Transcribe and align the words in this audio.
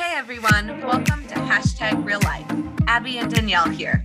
Hey 0.00 0.14
everyone, 0.16 0.80
welcome 0.80 1.26
to 1.26 1.34
hashtag 1.34 2.06
real 2.06 2.20
life. 2.20 2.46
Abbie 2.86 3.18
and 3.18 3.30
Danielle 3.30 3.68
here. 3.68 4.02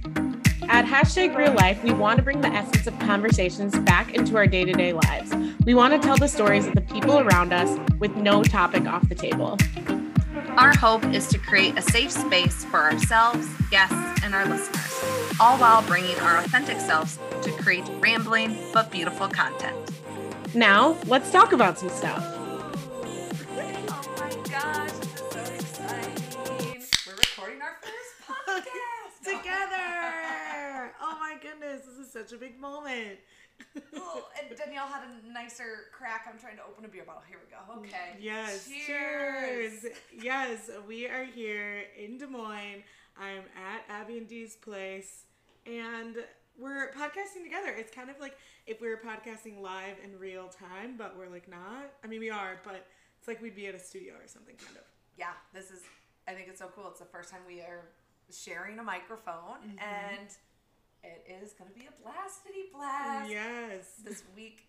At 0.64 0.84
hashtag 0.84 1.34
real 1.38 1.54
life, 1.54 1.82
we 1.86 1.94
want 1.94 2.18
to 2.18 2.22
bring 2.22 2.42
the 2.42 2.50
essence 2.50 2.86
of 2.86 3.00
conversations 3.00 3.80
back 3.80 4.14
into 4.14 4.36
our 4.36 4.46
day 4.46 4.66
to 4.66 4.74
day 4.74 4.92
lives. 4.92 5.34
We 5.64 5.74
want 5.74 5.94
to 5.94 6.06
tell 6.06 6.18
the 6.18 6.28
stories 6.28 6.68
of 6.68 6.76
the 6.76 6.82
people 6.82 7.20
around 7.20 7.54
us 7.54 7.80
with 7.98 8.14
no 8.18 8.44
topic 8.44 8.86
off 8.86 9.08
the 9.08 9.16
table. 9.16 9.58
Our 10.58 10.76
hope 10.76 11.06
is 11.06 11.30
to 11.30 11.38
create 11.38 11.78
a 11.78 11.82
safe 11.82 12.12
space 12.12 12.66
for 12.66 12.82
ourselves, 12.82 13.48
guests, 13.72 14.22
and 14.22 14.36
our 14.36 14.46
listeners, 14.46 15.38
all 15.40 15.58
while 15.58 15.82
bringing 15.84 16.20
our 16.20 16.40
authentic 16.40 16.82
selves 16.82 17.18
to 17.42 17.52
create 17.54 17.86
rambling 18.02 18.58
but 18.74 18.92
beautiful 18.92 19.30
content. 19.30 19.78
Now, 20.54 20.98
let's 21.06 21.32
talk 21.32 21.54
about 21.54 21.80
some 21.80 21.90
stuff. 21.90 22.45
My 31.36 31.42
goodness, 31.42 31.86
this 31.86 32.08
is 32.08 32.14
such 32.14 32.32
a 32.32 32.38
big 32.38 32.58
moment. 32.60 33.18
Ooh, 33.78 34.24
and 34.40 34.58
Danielle 34.58 34.88
had 34.88 35.02
a 35.04 35.34
nicer 35.34 35.88
crack. 35.92 36.28
I'm 36.32 36.40
trying 36.40 36.56
to 36.56 36.64
open 36.64 36.86
a 36.86 36.88
beer 36.88 37.04
bottle. 37.06 37.24
Here 37.28 37.40
we 37.44 37.52
go. 37.52 37.82
Okay. 37.82 38.18
Yes, 38.22 38.70
Cheers. 38.70 39.82
cheers. 39.82 39.94
Yes, 40.18 40.70
we 40.88 41.08
are 41.08 41.26
here 41.26 41.84
in 42.02 42.18
Des 42.18 42.28
Moines. 42.28 42.84
I'm 43.20 43.44
at 43.58 43.84
Abbie 43.90 44.20
and 44.20 44.28
Dee's 44.30 44.56
place, 44.56 45.26
and 45.66 46.16
we're 46.58 46.92
podcasting 46.94 47.44
together. 47.44 47.76
It's 47.78 47.94
kind 47.94 48.10
of 48.10 48.18
like 48.22 48.38
if 48.66 48.80
we 48.80 48.88
were 48.88 49.02
podcasting 49.06 49.60
live 49.60 49.98
in 50.02 50.18
real 50.18 50.48
time, 50.48 50.96
but 50.98 51.18
we're 51.18 51.30
like 51.30 51.50
not. 51.50 51.92
I 52.02 52.08
mean, 52.08 52.22
we 52.22 52.30
are, 52.30 52.62
but 52.64 52.88
it's 53.20 53.28
like 53.28 53.42
we'd 53.42 53.58
be 53.58 53.68
at 53.68 53.76
a 53.76 53.80
studio 53.80 54.14
or 54.14 54.28
something, 54.28 54.56
kind 54.56 54.78
of. 54.78 54.84
Yeah, 55.18 55.34
this 55.54 55.70
is. 55.70 55.82
I 56.30 56.32
think 56.32 56.48
it's 56.48 56.60
so 56.60 56.72
cool. 56.74 56.88
It's 56.92 57.00
the 57.00 57.06
first 57.06 57.30
time 57.30 57.42
we 57.46 57.60
are 57.60 57.90
sharing 58.32 58.80
a 58.80 58.84
microphone, 58.84 59.60
mm-hmm. 59.68 59.80
and 59.80 60.30
it 61.06 61.44
is 61.44 61.54
going 61.54 61.70
to 61.72 61.76
be 61.78 61.86
a 61.86 62.04
blastity 62.04 62.70
blast. 62.74 63.30
Yes. 63.30 63.84
This 64.04 64.24
week 64.36 64.68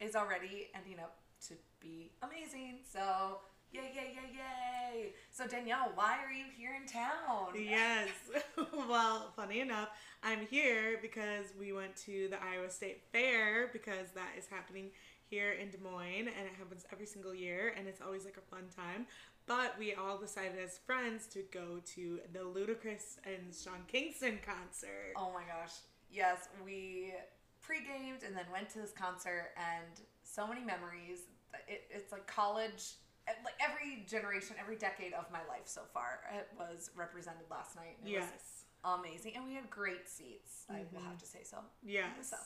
is 0.00 0.14
already 0.14 0.68
ending 0.74 0.98
up 0.98 1.16
to 1.48 1.54
be 1.80 2.12
amazing. 2.22 2.78
So. 2.90 3.38
Yay, 3.72 3.92
yay, 3.94 4.14
yay, 4.14 4.32
yay. 4.32 5.12
So, 5.30 5.46
Danielle, 5.46 5.92
why 5.94 6.18
are 6.24 6.32
you 6.32 6.44
here 6.56 6.74
in 6.80 6.88
town? 6.88 7.48
Yes. 7.54 8.08
well, 8.88 9.32
funny 9.36 9.60
enough, 9.60 9.90
I'm 10.22 10.46
here 10.46 10.98
because 11.02 11.52
we 11.58 11.72
went 11.72 11.94
to 12.06 12.28
the 12.28 12.42
Iowa 12.42 12.70
State 12.70 13.02
Fair 13.12 13.68
because 13.72 14.10
that 14.14 14.30
is 14.38 14.46
happening 14.46 14.90
here 15.28 15.52
in 15.52 15.70
Des 15.70 15.78
Moines 15.78 16.28
and 16.28 16.46
it 16.46 16.54
happens 16.58 16.86
every 16.92 17.06
single 17.06 17.34
year 17.34 17.74
and 17.76 17.86
it's 17.88 18.00
always 18.00 18.24
like 18.24 18.36
a 18.36 18.54
fun 18.54 18.64
time. 18.74 19.06
But 19.46 19.78
we 19.78 19.94
all 19.94 20.18
decided 20.18 20.58
as 20.62 20.78
friends 20.78 21.26
to 21.28 21.42
go 21.52 21.80
to 21.94 22.20
the 22.32 22.40
Ludacris 22.40 23.18
and 23.24 23.54
Sean 23.54 23.84
Kingston 23.86 24.38
concert. 24.44 25.12
Oh 25.16 25.32
my 25.32 25.42
gosh. 25.42 25.74
Yes, 26.10 26.48
we 26.64 27.12
pre-gamed 27.60 28.22
and 28.24 28.36
then 28.36 28.46
went 28.52 28.70
to 28.70 28.78
this 28.78 28.92
concert 28.92 29.50
and 29.56 30.00
so 30.22 30.46
many 30.46 30.62
memories. 30.62 31.20
It, 31.68 31.84
it's 31.90 32.12
like 32.12 32.26
college, 32.26 32.94
like 33.44 33.54
every 33.60 34.04
generation, 34.06 34.56
every 34.60 34.76
decade 34.76 35.12
of 35.12 35.30
my 35.32 35.40
life 35.48 35.66
so 35.66 35.82
far. 35.92 36.20
It 36.34 36.48
was 36.58 36.90
represented 36.96 37.46
last 37.50 37.76
night. 37.76 37.96
It 38.04 38.10
yes. 38.10 38.28
was 38.32 38.98
amazing. 38.98 39.32
And 39.36 39.44
we 39.44 39.54
had 39.54 39.68
great 39.70 40.08
seats, 40.08 40.64
I 40.70 40.82
will 40.92 41.02
have 41.02 41.18
to 41.18 41.26
say 41.26 41.40
so. 41.42 41.58
Yes. 41.84 42.06
So. 42.30 42.36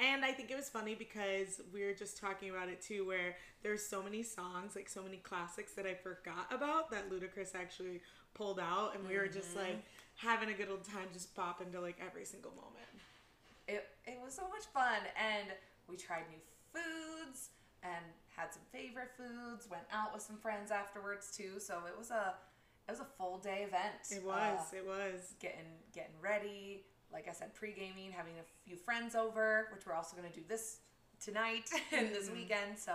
And 0.00 0.24
I 0.24 0.30
think 0.30 0.50
it 0.50 0.56
was 0.56 0.68
funny 0.68 0.94
because 0.94 1.60
we 1.72 1.84
were 1.84 1.92
just 1.92 2.18
talking 2.20 2.50
about 2.50 2.68
it 2.68 2.80
too, 2.80 3.04
where 3.06 3.36
there's 3.62 3.84
so 3.84 4.00
many 4.02 4.22
songs, 4.22 4.76
like 4.76 4.88
so 4.88 5.02
many 5.02 5.16
classics 5.16 5.72
that 5.72 5.86
I 5.86 5.94
forgot 5.94 6.46
about 6.52 6.90
that 6.92 7.10
Ludacris 7.10 7.56
actually 7.56 8.00
pulled 8.34 8.60
out, 8.60 8.94
and 8.94 9.08
we 9.08 9.16
were 9.16 9.26
just 9.26 9.56
Mm-hmm. 9.56 9.66
like 9.66 9.84
having 10.16 10.50
a 10.50 10.52
good 10.52 10.68
old 10.68 10.84
time, 10.84 11.08
just 11.12 11.34
pop 11.34 11.60
into 11.60 11.80
like 11.80 11.96
every 12.04 12.24
single 12.24 12.52
moment. 12.52 12.86
It, 13.66 13.86
it 14.06 14.18
was 14.24 14.34
so 14.34 14.42
much 14.42 14.66
fun. 14.72 15.00
And 15.16 15.48
we 15.88 15.96
tried 15.96 16.22
new 16.30 16.38
foods 16.72 17.50
and 17.82 18.04
had 18.36 18.52
some 18.52 18.62
favorite 18.72 19.10
foods, 19.16 19.68
went 19.70 19.84
out 19.92 20.12
with 20.12 20.22
some 20.22 20.36
friends 20.36 20.70
afterwards 20.70 21.30
too. 21.36 21.58
So 21.58 21.80
it 21.86 21.96
was 21.98 22.10
a 22.10 22.34
it 22.88 22.92
was 22.92 23.00
a 23.00 23.04
full 23.18 23.38
day 23.38 23.64
event. 23.66 23.94
It 24.10 24.22
Uh, 24.24 24.28
was, 24.28 24.72
it 24.72 24.86
was. 24.86 25.34
getting 25.40 25.66
getting 25.92 26.18
ready. 26.20 26.84
Like 27.12 27.26
I 27.28 27.32
said, 27.32 27.54
pre 27.54 27.72
gaming, 27.72 28.12
having 28.12 28.34
a 28.38 28.44
few 28.66 28.76
friends 28.76 29.14
over, 29.14 29.68
which 29.74 29.86
we're 29.86 29.94
also 29.94 30.16
going 30.16 30.30
to 30.30 30.34
do 30.40 30.44
this 30.46 30.80
tonight 31.24 31.70
and 31.92 32.10
this 32.14 32.28
Mhm. 32.28 32.32
weekend. 32.34 32.78
So 32.78 32.92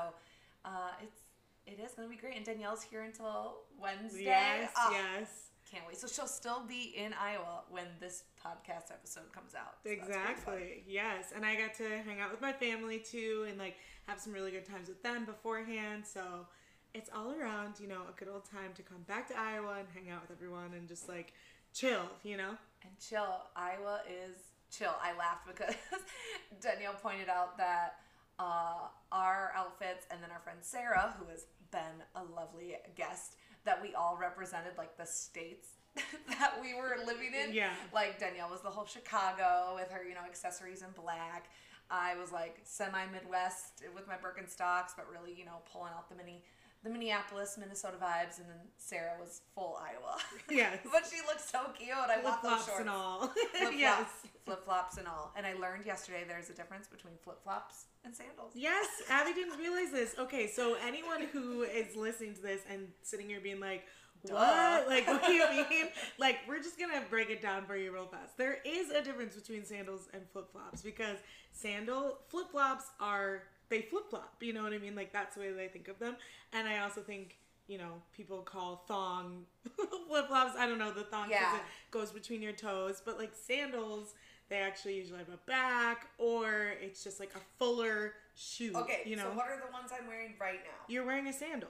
uh, 0.65 0.91
it's 1.01 1.21
it 1.65 1.79
is 1.79 1.93
going 1.93 2.09
to 2.09 2.13
be 2.13 2.19
great. 2.19 2.35
And 2.35 2.45
Danielle's 2.45 2.83
here 2.83 3.03
until 3.03 3.61
Wednesday. 3.79 4.25
Yes, 4.25 4.71
Ah, 4.75 4.91
yes. 4.91 5.49
Can't 5.73 5.87
wait. 5.87 5.97
So 5.97 6.05
she'll 6.05 6.27
still 6.27 6.61
be 6.67 6.93
in 6.95 7.13
Iowa 7.13 7.63
when 7.71 7.85
this 7.99 8.23
podcast 8.39 8.91
episode 8.91 9.31
comes 9.33 9.55
out. 9.55 9.77
So 9.83 9.89
that's 9.89 10.05
pretty 10.07 10.13
fun. 10.13 10.21
Exactly. 10.29 10.83
Yes. 10.87 11.33
And 11.35 11.43
I 11.43 11.55
got 11.55 11.73
to 11.75 11.89
hang 12.05 12.21
out 12.21 12.29
with 12.29 12.41
my 12.41 12.53
family 12.53 12.99
too 12.99 13.47
and 13.49 13.57
like 13.57 13.77
have 14.07 14.19
some 14.19 14.33
really 14.33 14.51
good 14.51 14.65
times 14.65 14.87
with 14.87 15.01
them 15.01 15.25
beforehand. 15.25 16.03
So 16.05 16.45
it's 16.93 17.09
all 17.15 17.31
around, 17.31 17.79
you 17.79 17.87
know, 17.87 18.01
a 18.07 18.19
good 18.19 18.27
old 18.31 18.45
time 18.45 18.71
to 18.75 18.83
come 18.83 19.01
back 19.07 19.27
to 19.29 19.39
Iowa 19.39 19.77
and 19.79 19.87
hang 19.95 20.13
out 20.13 20.21
with 20.21 20.37
everyone 20.37 20.73
and 20.77 20.87
just 20.87 21.09
like 21.09 21.33
chill, 21.73 22.03
you 22.21 22.37
know? 22.37 22.55
And 22.83 22.91
chill. 22.99 23.41
Iowa 23.55 24.01
is 24.07 24.35
chill. 24.69 24.93
I 25.01 25.17
laughed 25.17 25.47
because 25.47 25.73
Danielle 26.61 26.93
pointed 27.01 27.29
out 27.29 27.57
that 27.57 27.95
uh, 28.37 28.89
our 29.11 29.53
outfits 29.55 30.05
and 30.11 30.21
then 30.21 30.29
our 30.29 30.39
friend 30.39 30.59
Sarah, 30.61 31.15
who 31.17 31.31
has 31.31 31.47
been 31.71 32.03
a 32.15 32.23
lovely 32.35 32.75
guest, 32.95 33.37
that 33.65 33.81
we 33.81 33.93
all 33.93 34.17
represented 34.19 34.73
like 34.77 34.97
the 34.97 35.05
states 35.05 35.69
that 36.39 36.53
we 36.61 36.73
were 36.73 36.97
living 37.05 37.31
in. 37.33 37.53
Yeah. 37.53 37.69
Like 37.93 38.19
Danielle 38.19 38.49
was 38.49 38.61
the 38.61 38.69
whole 38.69 38.85
Chicago 38.85 39.73
with 39.75 39.89
her, 39.91 40.03
you 40.03 40.15
know, 40.15 40.25
accessories 40.25 40.81
in 40.81 40.89
black. 40.99 41.49
I 41.89 42.15
was 42.15 42.31
like 42.31 42.59
semi 42.63 43.05
Midwest 43.11 43.83
with 43.93 44.07
my 44.07 44.15
Birkenstocks, 44.15 44.95
but 44.95 45.05
really, 45.11 45.37
you 45.37 45.45
know, 45.45 45.61
pulling 45.71 45.91
out 45.93 46.09
the 46.09 46.15
mini, 46.15 46.43
the 46.83 46.89
Minneapolis, 46.89 47.57
Minnesota 47.59 47.95
vibes, 48.01 48.39
and 48.39 48.47
then 48.49 48.57
Sarah 48.77 49.13
was 49.19 49.41
full 49.55 49.77
Iowa. 49.81 50.17
Yes. 50.49 50.79
but 50.91 51.03
she 51.09 51.17
looked 51.25 51.41
so 51.47 51.59
cute. 51.77 51.91
I 51.95 52.15
Flip 52.15 52.23
want 52.25 52.41
those 52.43 52.51
flops 52.51 52.65
shorts. 52.65 52.79
and 52.81 52.89
all. 52.89 53.27
Flip 53.57 53.73
yes. 53.77 54.05
flip 54.45 54.65
flops, 54.65 54.97
and 54.97 55.07
all. 55.07 55.31
And 55.37 55.45
I 55.45 55.53
learned 55.53 55.85
yesterday 55.85 56.23
there's 56.27 56.49
a 56.49 56.53
difference 56.53 56.87
between 56.87 57.13
flip 57.23 57.41
flops 57.43 57.85
and 58.03 58.13
sandals. 58.13 58.51
Yes, 58.53 58.87
Abbie 59.09 59.33
didn't 59.33 59.57
realize 59.57 59.91
this. 59.91 60.15
Okay, 60.19 60.47
so 60.47 60.75
anyone 60.85 61.21
who 61.31 61.61
is 61.63 61.95
listening 61.95 62.33
to 62.35 62.41
this 62.41 62.61
and 62.69 62.87
sitting 63.01 63.29
here 63.29 63.39
being 63.41 63.61
like, 63.61 63.85
Duh. 64.25 64.33
what? 64.35 64.87
Like, 64.89 65.07
what 65.07 65.25
do 65.25 65.31
you 65.31 65.45
mean? 65.69 65.85
Like, 66.19 66.39
we're 66.47 66.61
just 66.61 66.77
gonna 66.77 67.01
break 67.09 67.29
it 67.29 67.41
down 67.41 67.65
for 67.65 67.77
you 67.77 67.93
real 67.93 68.05
fast. 68.07 68.37
There 68.37 68.57
is 68.65 68.89
a 68.89 69.01
difference 69.01 69.35
between 69.35 69.63
sandals 69.65 70.09
and 70.13 70.23
flip 70.33 70.51
flops 70.51 70.81
because 70.81 71.17
sandal 71.53 72.19
flip 72.27 72.51
flops 72.51 72.85
are 72.99 73.43
they 73.69 73.81
flip 73.81 74.09
flop. 74.09 74.35
You 74.41 74.53
know 74.53 74.63
what 74.63 74.73
I 74.73 74.77
mean? 74.77 74.95
Like 74.95 75.11
that's 75.13 75.35
the 75.35 75.41
way 75.41 75.51
that 75.51 75.61
I 75.61 75.67
think 75.67 75.87
of 75.87 75.99
them. 75.99 76.15
And 76.51 76.67
I 76.67 76.79
also 76.79 77.01
think 77.01 77.37
you 77.67 77.77
know 77.77 78.01
people 78.15 78.39
call 78.39 78.83
thong 78.87 79.45
flip 80.07 80.27
flops. 80.27 80.55
I 80.57 80.67
don't 80.67 80.79
know 80.79 80.91
the 80.91 81.03
thong 81.03 81.29
Yeah. 81.29 81.55
it 81.55 81.61
goes 81.91 82.11
between 82.11 82.41
your 82.41 82.53
toes, 82.53 83.01
but 83.03 83.17
like 83.17 83.31
sandals. 83.33 84.13
They 84.49 84.57
actually 84.57 84.95
usually 84.97 85.19
have 85.19 85.29
a 85.29 85.39
back, 85.47 86.09
or 86.19 86.73
it's 86.81 87.03
just 87.03 87.19
like 87.19 87.31
a 87.35 87.39
fuller 87.57 88.13
shoe. 88.35 88.73
Okay, 88.75 89.01
you 89.05 89.15
know, 89.15 89.23
so 89.23 89.37
what 89.37 89.47
are 89.47 89.55
the 89.57 89.71
ones 89.71 89.89
I'm 89.97 90.05
wearing 90.05 90.33
right 90.39 90.59
now? 90.63 90.85
you're 90.87 91.05
wearing 91.05 91.27
a 91.27 91.33
sandal. 91.33 91.69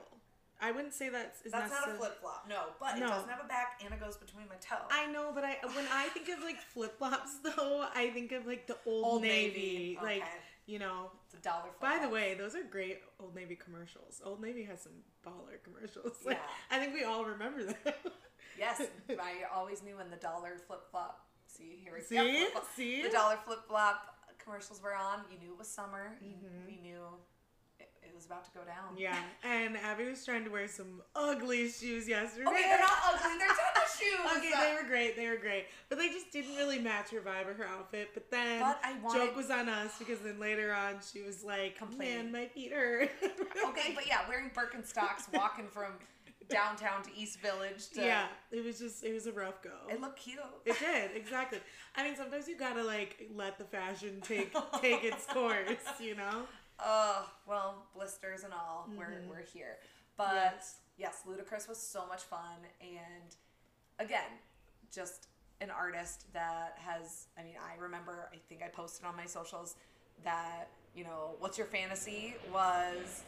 I 0.60 0.70
wouldn't 0.70 0.92
say 0.92 1.08
that's 1.08 1.42
is 1.42 1.52
That's 1.52 1.70
not 1.70 1.88
a 1.88 1.94
flip 1.94 2.20
flop, 2.20 2.46
no, 2.48 2.60
but 2.80 2.98
No. 2.98 3.06
it 3.06 3.08
doesn't 3.10 3.28
have 3.28 3.40
a 3.44 3.48
back 3.48 3.80
and 3.84 3.92
it 3.94 4.00
goes 4.00 4.16
between 4.16 4.48
my 4.48 4.56
toes. 4.56 4.88
I 4.90 5.06
know, 5.06 5.30
but 5.34 5.44
I 5.44 5.58
when 5.74 5.84
I 5.92 6.08
think 6.08 6.28
of 6.30 6.42
like 6.42 6.60
flip 6.60 6.98
flops 6.98 7.38
though, 7.44 7.86
I 7.94 8.10
think 8.10 8.32
of 8.32 8.46
like 8.46 8.66
the 8.66 8.76
old, 8.86 9.04
Old 9.04 9.22
Navy, 9.22 9.60
Navy, 9.60 9.98
like 10.02 10.22
okay. 10.22 10.28
you 10.66 10.78
know. 10.78 11.10
It's 11.36 11.46
a 11.46 11.48
dollar 11.48 11.64
By 11.80 11.98
the 12.00 12.08
way, 12.08 12.34
those 12.34 12.54
are 12.54 12.62
great 12.62 13.00
Old 13.20 13.34
Navy 13.34 13.56
commercials. 13.56 14.20
Old 14.24 14.40
Navy 14.40 14.62
has 14.64 14.80
some 14.82 14.92
baller 15.26 15.62
commercials. 15.62 16.16
Like, 16.24 16.36
Yeah. 16.36 16.76
I 16.76 16.78
think 16.80 16.94
we 16.94 17.04
all 17.04 17.24
remember 17.24 17.64
them. 17.64 17.76
yes, 18.58 18.82
I 19.10 19.32
always 19.54 19.82
knew 19.82 19.96
when 19.96 20.10
the 20.10 20.16
dollar 20.16 20.58
flip 20.66 20.82
flop. 20.90 21.20
See 21.46 21.78
here, 21.82 21.92
we 21.96 22.02
See? 22.02 22.14
yep, 22.16 22.24
flip-flop. 22.52 22.66
See? 22.76 23.02
the 23.02 23.10
dollar 23.10 23.36
flip 23.44 23.60
flop 23.68 24.16
commercials 24.42 24.82
were 24.82 24.94
on. 24.94 25.20
You 25.30 25.38
knew 25.38 25.52
it 25.52 25.58
was 25.58 25.68
summer. 25.68 26.16
You, 26.20 26.30
Mhm. 26.32 26.74
you 26.76 26.80
knew 26.82 27.00
it, 28.14 28.16
was 28.16 28.26
about 28.26 28.44
to 28.44 28.50
go 28.52 28.60
down. 28.64 28.96
yeah, 28.96 29.16
and 29.44 29.76
Abbie 29.76 30.08
was 30.08 30.24
trying 30.24 30.44
to 30.44 30.50
wear 30.50 30.68
some 30.68 31.02
ugly 31.16 31.68
shoes 31.68 32.08
yesterday. 32.08 32.46
Okay, 32.48 32.62
they're 32.62 32.78
not 32.78 32.98
ugly. 33.12 33.38
They're 33.38 33.48
tennis 33.48 33.98
shoes. 33.98 34.36
Okay, 34.38 34.52
they 34.60 34.74
were 34.80 34.88
great. 34.88 35.16
They 35.16 35.28
were 35.28 35.36
great, 35.36 35.66
but 35.88 35.98
they 35.98 36.08
just 36.08 36.30
didn't 36.30 36.54
really 36.56 36.78
match 36.78 37.10
her 37.10 37.20
vibe 37.20 37.48
or 37.48 37.54
her 37.54 37.66
outfit. 37.66 38.10
But 38.14 38.30
then 38.30 38.60
But 38.60 38.78
I 38.84 38.94
wanted- 39.02 39.18
joke 39.26 39.36
was 39.36 39.50
on 39.50 39.68
us 39.68 39.98
because 39.98 40.20
then 40.20 40.38
later 40.38 40.72
on 40.72 40.96
she 41.12 41.22
was 41.22 41.42
like. 41.44 41.76
"Man, 41.98 42.30
my 42.32 42.46
feet 42.46 42.72
hurt." 42.72 43.10
Okay, 43.66 43.92
but 43.94 44.06
yeah, 44.06 44.20
wearing 44.28 44.50
Birkenstocks, 44.50 45.32
walking 45.32 45.66
from 45.68 45.92
downtown 46.48 47.02
to 47.02 47.10
East 47.16 47.40
Village 47.40 47.88
to 47.90 48.02
yeah, 48.04 48.26
it 48.52 48.64
was 48.64 48.78
just 48.78 49.02
it 49.04 49.12
was 49.14 49.26
a 49.26 49.32
rough 49.32 49.62
go. 49.62 49.70
it 49.88 50.00
looked 50.00 50.20
cute. 50.20 50.38
It 50.64 50.78
did 50.78 51.10
exactly. 51.16 51.58
I 51.96 52.04
mean, 52.04 52.14
sometimes 52.16 52.46
you 52.46 52.56
gotta 52.56 52.82
like 52.82 53.28
let 53.34 53.58
the 53.58 53.64
fashion 53.64 54.20
take 54.22 54.54
take 54.80 55.04
its 55.04 55.26
course, 55.32 55.78
you 56.00 56.14
know. 56.14 56.42
Oh, 56.84 57.28
well, 57.46 57.86
blisters 57.94 58.44
and 58.44 58.52
all. 58.52 58.86
We're 58.96 59.06
Mhm. 59.06 59.28
we're 59.28 59.42
here. 59.42 59.78
But 60.16 60.34
Yes. 60.56 60.76
yes, 60.96 61.22
Ludacris 61.26 61.66
was 61.68 61.78
so 61.80 62.06
much 62.06 62.22
fun, 62.24 62.66
and 62.80 63.34
again, 63.98 64.38
just 64.90 65.28
an 65.60 65.70
artist 65.70 66.30
that 66.32 66.76
has. 66.78 67.28
I 67.38 67.42
mean, 67.42 67.56
I 67.56 67.74
remember. 67.76 68.28
I 68.32 68.36
think 68.48 68.62
I 68.62 68.68
posted 68.68 69.06
on 69.06 69.16
my 69.16 69.26
socials 69.26 69.76
that 70.22 70.68
you 70.94 71.02
know, 71.02 71.34
what's 71.40 71.58
your 71.58 71.66
fantasy 71.66 72.36
was, 72.52 73.24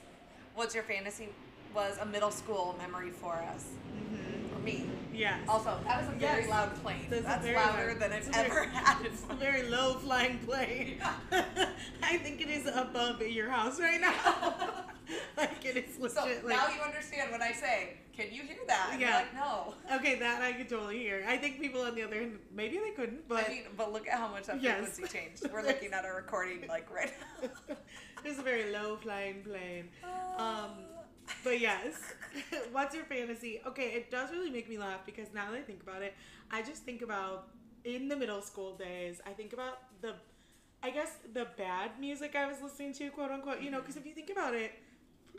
what's 0.55 0.73
your 0.73 0.85
fantasy 0.85 1.35
was 1.75 1.99
a 1.99 2.07
middle 2.07 2.31
school 2.31 2.77
memory 2.79 3.11
for 3.11 3.35
us, 3.35 3.65
for 3.65 4.26
me. 4.67 4.85
Yes. 5.15 5.39
Also, 5.49 5.79
that 5.87 6.01
was 6.03 6.09
a 6.15 6.19
very 6.19 6.43
Yes. 6.43 6.51
loud 6.51 6.75
plane. 6.83 7.07
That's 7.09 7.25
That's, 7.25 7.47
louder 7.47 7.89
loud- 7.93 8.01
than 8.01 8.13
it's 8.13 8.29
I've 8.29 8.47
a 8.47 8.49
very- 8.51 8.67
ever 8.67 8.77
had. 8.85 9.07
It's 9.07 9.23
a 9.31 9.35
very 9.35 9.63
low 9.63 9.95
flying 9.95 10.39
plane. 10.41 11.01
I 12.03 12.19
think 12.19 12.41
it 12.43 12.51
is 12.51 12.67
above 12.67 13.23
your 13.23 13.49
house 13.49 13.81
right 13.81 14.01
now. 14.01 14.13
like 15.39 15.65
it 15.65 15.77
is 15.79 15.99
legit. 15.99 16.17
So 16.19 16.25
like, 16.27 16.57
now 16.57 16.69
you 16.69 16.81
understand 16.83 17.31
when 17.33 17.41
I 17.41 17.53
say, 17.53 17.95
"Can 18.17 18.27
you 18.33 18.43
hear 18.43 18.59
that?" 18.67 18.97
Yeah. 18.99 19.17
Like, 19.19 19.35
no. 19.35 19.75
okay, 19.97 20.19
that 20.19 20.43
I 20.43 20.53
could 20.53 20.69
totally 20.69 20.99
hear. 20.99 21.25
I 21.27 21.37
think 21.39 21.61
people 21.61 21.81
on 21.83 21.95
the 21.95 22.03
other 22.03 22.17
end, 22.17 22.39
maybe 22.55 22.79
they 22.79 22.91
couldn't, 22.91 23.27
but 23.29 23.47
I 23.47 23.49
mean, 23.49 23.63
but 23.77 23.93
look 23.93 24.07
at 24.09 24.19
how 24.19 24.29
much 24.29 24.47
that 24.47 24.61
Yes. 24.63 24.89
frequency 24.99 25.19
changed. 25.19 25.49
We're 25.53 25.63
looking 25.63 25.93
at 25.93 26.05
a 26.05 26.13
recording 26.13 26.67
like 26.69 26.93
right 26.93 27.13
now. 27.43 27.77
it's 28.25 28.39
a 28.39 28.43
very 28.43 28.71
low 28.73 28.97
flying 28.97 29.43
plane. 29.43 29.89
Um, 30.37 30.71
but 31.47 31.61
yes, 31.61 31.93
what's 32.73 32.95
your 32.95 33.05
fantasy? 33.05 33.61
Okay, 33.67 33.89
it 33.99 34.11
does 34.11 34.31
really 34.31 34.51
make 34.51 34.69
me 34.69 34.79
laugh 34.79 35.01
because 35.07 35.29
now 35.35 35.51
that 35.51 35.59
I 35.59 35.63
think 35.63 35.83
about 35.83 36.03
it, 36.03 36.15
I 36.51 36.63
just 36.63 36.83
think 36.83 37.03
about 37.03 37.49
in 37.85 38.09
the 38.09 38.17
middle 38.17 38.43
school 38.43 38.77
days. 38.77 39.21
I 39.27 39.31
think 39.31 39.53
about 39.53 39.77
the, 40.01 40.15
I 40.83 40.91
guess 40.91 41.13
the 41.33 41.47
bad 41.57 41.93
music 42.01 42.35
I 42.37 42.47
was 42.47 42.59
listening 42.63 42.93
to, 42.95 43.11
quote 43.11 43.31
unquote. 43.31 43.61
You 43.63 43.71
know, 43.71 43.81
because 43.81 43.97
if 43.97 44.05
you 44.07 44.15
think 44.15 44.31
about 44.31 44.55
it. 44.55 44.73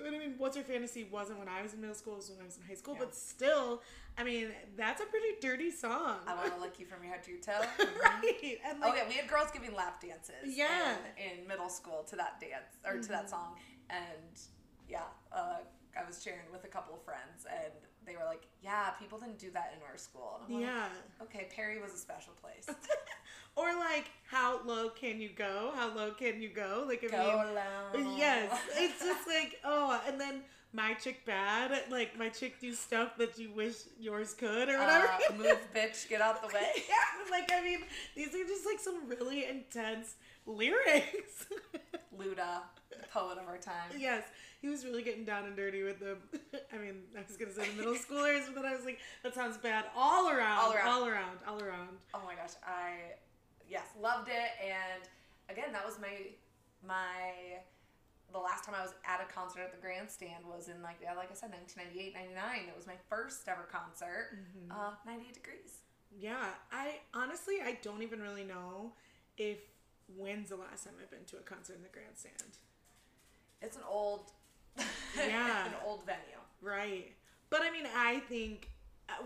I 0.05 0.11
mean, 0.11 0.35
what's 0.37 0.55
your 0.55 0.63
fantasy 0.63 1.07
wasn't 1.11 1.39
when 1.39 1.47
I 1.49 1.63
was 1.63 1.73
in 1.73 1.81
middle 1.81 1.95
school, 1.95 2.13
it 2.13 2.17
was 2.17 2.29
when 2.29 2.41
I 2.41 2.45
was 2.45 2.57
in 2.57 2.63
high 2.69 2.75
school, 2.75 2.93
Yeah. 2.93 3.05
but 3.05 3.15
still, 3.15 3.81
I 4.15 4.23
mean, 4.23 4.49
that's 4.77 5.01
a 5.01 5.05
pretty 5.05 5.31
dirty 5.41 5.71
song. 5.71 6.17
I 6.27 6.35
want 6.35 6.53
to 6.53 6.61
lick 6.61 6.79
you 6.79 6.85
from 6.85 7.01
your 7.03 7.11
head 7.13 7.23
to 7.23 7.31
your 7.31 7.39
toe. 7.41 7.61
right. 8.03 8.59
And 8.63 8.79
like, 8.79 8.93
Oh 8.93 8.95
yeah, 8.95 9.07
we 9.07 9.15
had 9.15 9.27
girls 9.27 9.49
giving 9.51 9.73
lap 9.73 9.99
dances. 9.99 10.35
Yeah. 10.55 10.97
In, 11.17 11.39
in 11.41 11.47
middle 11.47 11.67
school 11.67 12.03
to 12.11 12.15
that 12.15 12.39
dance 12.39 12.77
or 12.85 12.91
to 12.93 12.99
Mm-hmm. 12.99 13.11
that 13.11 13.27
song, 13.27 13.55
and 13.89 14.35
yeah, 14.87 15.01
uh, 15.35 15.61
I 15.99 16.05
was 16.07 16.21
sharing 16.23 16.51
with 16.51 16.63
a 16.63 16.67
couple 16.67 16.95
of 16.95 17.01
friends, 17.03 17.45
and 17.49 17.73
they 18.05 18.15
were 18.15 18.25
like, 18.25 18.43
"Yeah, 18.61 18.91
people 18.99 19.17
didn't 19.19 19.39
do 19.39 19.51
that 19.51 19.73
in 19.75 19.81
our 19.89 19.97
school." 19.97 20.39
I'm 20.45 20.53
like, 20.53 20.63
yeah. 20.63 20.87
Okay, 21.21 21.47
Perry 21.55 21.81
was 21.81 21.93
a 21.93 21.97
special 21.97 22.33
place. 22.41 22.67
Or 23.57 23.75
like, 23.75 24.11
how 24.29 24.61
low 24.65 24.89
can 24.89 25.19
you 25.19 25.29
go? 25.35 25.71
How 25.75 25.91
low 25.91 26.11
can 26.11 26.39
you 26.43 26.49
go? 26.49 26.85
Like, 26.87 27.01
if 27.03 27.09
Go 27.09 27.43
you, 27.95 28.03
low. 28.05 28.15
yes, 28.15 28.55
it's 28.75 29.03
just 29.03 29.27
like, 29.27 29.59
oh, 29.65 29.99
and 30.07 30.21
then 30.21 30.41
my 30.73 30.93
chick 30.93 31.25
bad, 31.25 31.71
like 31.89 32.15
my 32.19 32.29
chick 32.29 32.59
do 32.61 32.71
stuff 32.71 33.17
that 33.17 33.39
you 33.39 33.51
wish 33.51 33.73
yours 33.99 34.35
could 34.35 34.69
or 34.69 34.77
whatever. 34.77 35.07
Uh, 35.07 35.33
move, 35.37 35.57
bitch, 35.75 36.07
get 36.07 36.21
out 36.21 36.39
the 36.47 36.53
way. 36.55 36.69
yeah, 36.87 37.31
like 37.31 37.51
I 37.51 37.63
mean, 37.63 37.79
these 38.15 38.27
are 38.35 38.45
just 38.45 38.63
like 38.63 38.79
some 38.79 39.07
really 39.09 39.45
intense 39.45 40.13
lyrics. 40.45 41.47
Luda, 42.15 42.61
the 42.91 43.07
poet 43.11 43.39
of 43.39 43.47
our 43.47 43.57
time. 43.57 43.89
yes, 43.97 44.23
he 44.61 44.67
was 44.69 44.83
really 44.85 45.03
getting 45.03 45.23
down 45.23 45.45
and 45.45 45.55
dirty 45.55 45.83
with 45.83 45.99
the. 45.99 46.17
I 46.73 46.77
mean, 46.77 47.03
I 47.17 47.21
was 47.27 47.37
gonna 47.37 47.51
say 47.51 47.69
the 47.69 47.77
middle 47.77 47.93
schoolers, 48.05 48.45
but 48.53 48.63
then 48.63 48.65
I 48.65 48.75
was 48.75 48.85
like, 48.85 48.99
that 49.23 49.33
sounds 49.35 49.57
bad 49.57 49.85
all 49.95 50.29
around, 50.29 50.59
All 50.59 50.73
around. 50.73 50.87
all 50.87 51.05
around, 51.07 51.37
all 51.47 51.61
around. 51.61 51.97
Oh 52.13 52.21
my 52.25 52.35
gosh, 52.35 52.53
I 52.65 53.15
yes 53.69 53.85
loved 54.01 54.29
it, 54.29 54.51
and 54.63 55.03
again 55.49 55.71
that 55.73 55.85
was 55.85 55.99
my 55.99 56.13
my 56.85 57.59
the 58.33 58.39
last 58.39 58.65
time 58.65 58.75
I 58.77 58.81
was 58.83 58.93
at 59.05 59.21
a 59.21 59.25
concert 59.33 59.61
at 59.61 59.71
the 59.71 59.79
grandstand 59.81 60.43
was 60.45 60.67
in 60.67 60.81
like 60.81 60.97
yeah, 61.01 61.13
like 61.13 61.31
I 61.31 61.35
said 61.35 61.51
1998 61.51 62.13
99 62.35 62.67
it 62.67 62.75
was 62.75 62.85
my 62.87 62.99
first 63.09 63.47
ever 63.47 63.63
concert 63.71 64.35
Mm-hmm. 64.35 64.71
uh 64.71 64.91
98 65.05 65.33
degrees 65.33 65.79
Yeah, 66.11 66.43
I 66.71 66.99
honestly 67.13 67.55
I 67.63 67.79
don't 67.81 68.01
even 68.03 68.21
really 68.21 68.43
know 68.43 68.91
if 69.37 69.57
when's 70.15 70.49
the 70.49 70.57
last 70.57 70.83
time 70.83 70.93
I've 71.01 71.09
been 71.09 71.23
to 71.31 71.37
a 71.37 71.41
concert 71.47 71.77
in 71.77 71.83
the 71.83 71.89
grandstand. 71.89 72.59
it's 73.61 73.77
an 73.77 73.83
old 73.89 74.31
Yeah. 75.15 75.65
an 75.67 75.73
old 75.85 76.05
venue 76.05 76.21
Right. 76.61 77.13
But 77.49 77.61
I 77.61 77.71
mean, 77.71 77.85
I 77.95 78.19
think 78.21 78.69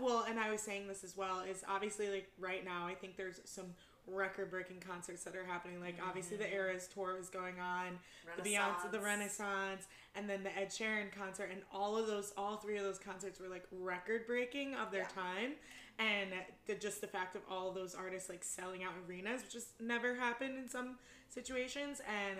well, 0.00 0.24
and 0.28 0.38
I 0.38 0.50
was 0.50 0.60
saying 0.60 0.86
this 0.86 1.02
as 1.02 1.16
well 1.16 1.40
is 1.40 1.64
obviously 1.68 2.08
like 2.08 2.28
right 2.38 2.64
now 2.64 2.86
I 2.86 2.94
think 2.94 3.16
there's 3.16 3.40
some 3.44 3.66
record-breaking 4.06 4.80
concerts 4.80 5.24
that 5.24 5.36
are 5.36 5.44
happening. 5.44 5.80
Like 5.80 5.96
obviously 6.06 6.36
the 6.36 6.44
mm-hmm. 6.44 6.54
Eras 6.54 6.88
tour 6.92 7.16
is 7.18 7.28
going 7.28 7.60
on, 7.60 7.98
the 8.36 8.50
Beyonce, 8.50 8.90
the 8.90 9.00
Renaissance. 9.00 9.86
And 10.14 10.28
then 10.28 10.42
the 10.42 10.56
Ed 10.56 10.68
Sheeran 10.68 11.10
concert, 11.10 11.50
and 11.50 11.62
all 11.72 11.96
of 11.96 12.06
those, 12.06 12.32
all 12.36 12.56
three 12.56 12.76
of 12.76 12.84
those 12.84 12.98
concerts 12.98 13.40
were 13.40 13.48
like 13.48 13.64
record-breaking 13.70 14.74
of 14.74 14.90
their 14.90 15.02
Yeah. 15.02 15.22
time, 15.22 15.52
and 15.98 16.30
the, 16.66 16.74
just 16.74 17.00
the 17.00 17.06
fact 17.06 17.34
of 17.36 17.42
all 17.50 17.68
of 17.68 17.74
those 17.74 17.94
artists 17.94 18.28
like 18.28 18.44
selling 18.44 18.82
out 18.82 18.92
arenas, 19.08 19.42
which 19.42 19.52
just 19.52 19.80
never 19.80 20.14
happened 20.14 20.58
in 20.58 20.68
some 20.68 20.98
situations, 21.28 22.00
and 22.06 22.38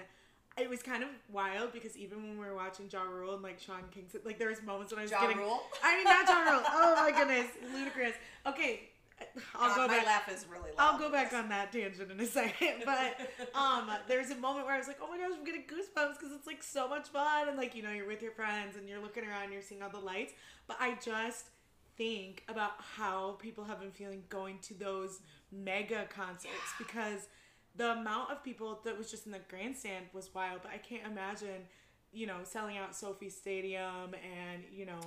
it 0.58 0.69
was 0.69 0.82
kind 0.82 1.02
of 1.02 1.08
wild 1.31 1.72
because 1.72 1.96
even 1.96 2.22
when 2.22 2.38
we 2.38 2.46
were 2.46 2.54
watching 2.54 2.88
Ja 2.93 3.02
Rule 3.02 3.34
and 3.34 3.43
like 3.43 3.58
Sean 3.58 3.84
Kingston, 3.90 4.20
like 4.25 4.38
there 4.38 4.49
was 4.49 4.62
moments 4.62 4.93
when 4.93 4.99
I 5.00 5.02
was 5.02 5.10
Ja 5.10 5.20
getting, 5.22 5.38
Rule? 5.38 5.60
I 5.82 5.96
mean 5.96 6.04
not 6.04 6.26
Ja 6.28 6.50
Rule. 6.50 6.62
Oh 6.66 6.94
my 6.96 7.10
goodness, 7.10 7.46
Ludacris. 7.75 8.14
Okay, 8.46 8.90
I'll 9.54 9.69
God, 9.69 9.76
go 9.76 9.87
my 9.88 9.96
back. 9.99 10.06
laugh 10.06 10.28
is 10.32 10.46
really 10.50 10.70
loud 10.76 10.94
I'll 10.94 10.99
go 10.99 11.10
back 11.10 11.32
on 11.32 11.49
that 11.49 11.72
tangent 11.72 12.10
in 12.10 12.20
a 12.20 12.26
second, 12.26 12.82
but 12.84 13.16
um, 13.54 13.90
there's 14.08 14.31
a 14.31 14.37
moment 14.37 14.66
where 14.66 14.75
I 14.75 14.78
was 14.78 14.88
like, 14.88 14.99
"Oh 15.02 15.08
my 15.08 15.19
gosh, 15.19 15.31
I'm 15.37 15.44
getting 15.44 15.62
goosebumps" 15.62 16.19
because 16.19 16.32
it's 16.37 16.46
like 16.46 16.62
so 16.62 16.88
much 16.88 17.08
fun, 17.08 17.49
and 17.49 17.56
like 17.56 17.75
you 17.75 17.82
know, 17.82 17.90
you're 17.90 18.06
with 18.06 18.22
your 18.22 18.32
friends 18.32 18.76
and 18.76 18.88
you're 18.88 19.00
looking 19.00 19.25
around, 19.25 19.44
and 19.44 19.52
you're 19.52 19.62
seeing 19.62 19.82
all 19.82 19.90
the 19.90 19.99
lights. 19.99 20.32
But 20.66 20.76
I 20.81 20.96
just 21.02 21.46
think 21.96 22.43
about 22.49 22.72
how 22.96 23.32
people 23.38 23.64
have 23.64 23.81
been 23.81 23.90
feeling 23.90 24.22
going 24.28 24.58
to 24.62 24.75
those 24.75 25.20
mega 25.50 26.06
concerts 26.08 26.72
because 26.78 27.28
the 27.76 27.92
amount 27.92 28.30
of 28.30 28.42
people 28.44 28.80
that 28.84 28.96
was 28.98 29.10
just 29.10 29.26
in 29.26 29.32
the 29.32 29.40
grandstand 29.48 30.06
was 30.12 30.34
wild. 30.34 30.60
But 30.62 30.72
I 30.72 30.78
can't 30.78 31.06
imagine, 31.10 31.62
you 32.12 32.26
know, 32.26 32.38
selling 32.44 32.76
out 32.78 32.94
SoFi 32.94 33.28
Stadium 33.30 34.14
and 34.14 34.62
you 34.72 34.86
know. 34.86 35.00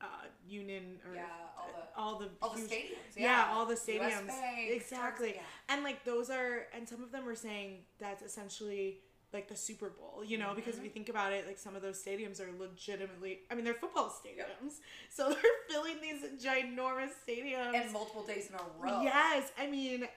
Uh, 0.00 0.06
Union 0.44 0.98
or 1.08 1.14
Yeah, 1.14 1.26
all 1.56 1.68
the- 1.68 2.00
all 2.00 2.18
the 2.18 2.28
all 2.42 2.50
the 2.56 2.60
stadiums 2.62 3.14
yeah, 3.16 3.22
yeah, 3.46 3.52
all 3.54 3.66
the 3.66 3.76
stadiums 3.76 4.26
Bank, 4.26 4.70
exactly 4.72 5.34
yeah. 5.36 5.42
and 5.68 5.84
like 5.84 6.02
those 6.04 6.28
are 6.28 6.66
and 6.74 6.88
some 6.88 7.04
of 7.04 7.12
them 7.12 7.24
were 7.24 7.36
saying 7.36 7.84
that's 8.00 8.20
essentially 8.20 8.98
like 9.32 9.46
the 9.46 9.54
super 9.54 9.90
bowl 9.90 10.24
you 10.24 10.38
know 10.38 10.54
because 10.56 10.74
if 10.76 10.82
you 10.82 10.88
Mm-hmm. 10.88 10.94
think 10.94 11.08
about 11.08 11.32
it 11.32 11.46
like 11.46 11.56
some 11.56 11.76
of 11.76 11.82
those 11.82 12.02
stadiums 12.02 12.40
are 12.40 12.50
legitimately 12.58 13.42
i 13.48 13.54
mean 13.54 13.64
they're 13.64 13.74
football 13.74 14.08
stadiums 14.10 14.80
so 15.08 15.28
they're 15.40 15.58
filling 15.70 16.00
these 16.02 16.24
ginormous 16.44 17.10
stadiums 17.24 17.72
and 17.72 17.92
multiple 17.92 18.24
days 18.24 18.48
in 18.48 18.56
a 18.56 18.58
row 18.80 19.02
yes 19.02 19.52
i 19.56 19.68
mean 19.70 20.08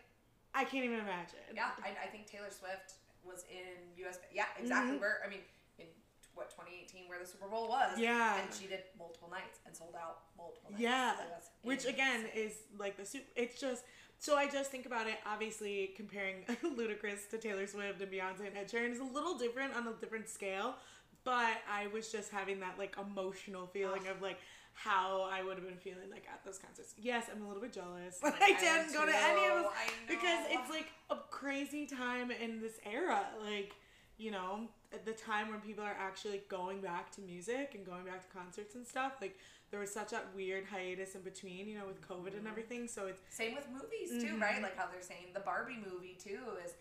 i 0.56 0.64
can't 0.64 0.86
even 0.86 1.00
imagine 1.00 1.40
Yeah, 1.54 1.70
I, 1.84 2.06
I 2.06 2.08
think 2.08 2.26
Taylor 2.28 2.50
Swift 2.50 2.94
was 3.24 3.44
in 3.50 4.06
US. 4.06 4.20
Yeah, 4.32 4.46
exactly. 4.60 4.98
Mhm. 4.98 5.02
Where 5.02 5.20
I 5.26 5.30
mean, 5.30 5.40
in 5.80 5.88
what 6.36 6.50
2018, 6.52 7.10
where 7.10 7.20
the 7.20 7.26
Super 7.26 7.48
Bowl 7.48 7.68
was. 7.68 7.98
Yeah. 7.98 8.40
and 8.42 8.54
she 8.54 8.68
did 8.68 8.82
multiple 8.98 9.30
nights 9.30 9.60
and 9.66 9.76
sold 9.76 9.96
out 10.00 10.20
multiple 10.38 10.72
nights. 10.72 10.82
Yeah, 10.82 11.16
So 11.18 11.24
which 11.64 11.86
again 11.86 12.26
is 12.36 12.54
like 12.78 12.98
the 12.98 13.06
super. 13.06 13.26
It's 13.36 13.60
just 13.60 13.84
so 14.20 14.38
I 14.38 14.48
just 14.48 14.72
think 14.72 14.86
about 14.86 15.08
it. 15.08 15.18
Obviously, 15.26 15.94
comparing 15.98 16.44
Ludacris 16.64 17.28
to 17.32 17.38
Taylor 17.38 17.68
Swift 17.68 18.00
and 18.02 18.12
Beyonce 18.12 18.48
and 18.48 18.56
Ed 18.58 18.70
Sheeran 18.72 18.92
is 18.92 19.00
a 19.00 19.04
little 19.04 19.38
different 19.38 19.76
on 19.76 19.88
a 19.88 19.94
different 19.94 20.30
scale. 20.30 20.76
But 21.24 21.58
I 21.72 21.88
was 21.88 22.12
just 22.12 22.32
having 22.32 22.60
that 22.60 22.78
like 22.78 22.96
emotional 23.02 23.66
feeling 23.66 24.08
of 24.08 24.22
like 24.22 24.38
how 24.75 25.27
I 25.32 25.41
would 25.41 25.55
have 25.58 25.65
been 25.65 25.77
feeling 25.77 26.12
like 26.12 26.25
at 26.32 26.44
those 26.46 26.58
concerts. 26.60 26.94
Yes, 27.01 27.25
I'm 27.34 27.41
a 27.44 27.48
little 27.48 27.62
bit 27.62 27.74
jealous. 27.74 28.20
I 28.24 28.32
I 28.41 28.60
didn't 28.60 28.94
go 28.94 29.05
to 29.05 29.15
any 29.15 29.46
of 29.48 29.63
those 29.63 29.72
because 30.08 30.46
it's 30.50 30.70
like 30.70 30.88
a 31.10 31.15
crazy 31.32 31.86
time 31.88 32.29
in 32.29 32.62
this 32.62 32.77
era. 32.86 33.25
Like 33.44 33.74
you 34.17 34.32
know, 34.32 34.67
at 34.94 35.05
the 35.05 35.12
time 35.12 35.50
when 35.50 35.60
people 35.60 35.84
are 35.84 35.96
actually 36.00 36.41
going 36.48 36.79
back 36.82 37.12
to 37.12 37.22
music 37.22 37.72
and 37.75 37.86
going 37.86 38.05
back 38.05 38.22
to 38.25 38.38
concerts 38.38 38.75
and 38.75 38.86
stuff. 38.88 39.13
Like 39.20 39.38
there 39.72 39.79
was 39.82 39.91
such 39.91 40.13
a 40.13 40.22
weird 40.36 40.63
hiatus 40.72 41.15
in 41.15 41.22
between, 41.22 41.67
you 41.67 41.77
know, 41.77 41.86
with 41.86 42.00
COVID 42.08 42.27
Mm-hmm. 42.32 42.38
and 42.38 42.48
everything. 42.48 42.88
So 42.88 43.08
it's 43.08 43.20
Same 43.29 43.55
with 43.55 43.67
movies 43.70 44.24
too, 44.24 44.36
Mhm. 44.38 44.41
right? 44.41 44.62
Like 44.62 44.77
how 44.77 44.88
they're 44.88 45.01
saying 45.01 45.34
the 45.34 45.41
Barbie 45.41 45.75
movie 45.84 46.15
too 46.17 46.39
is, 46.63 46.75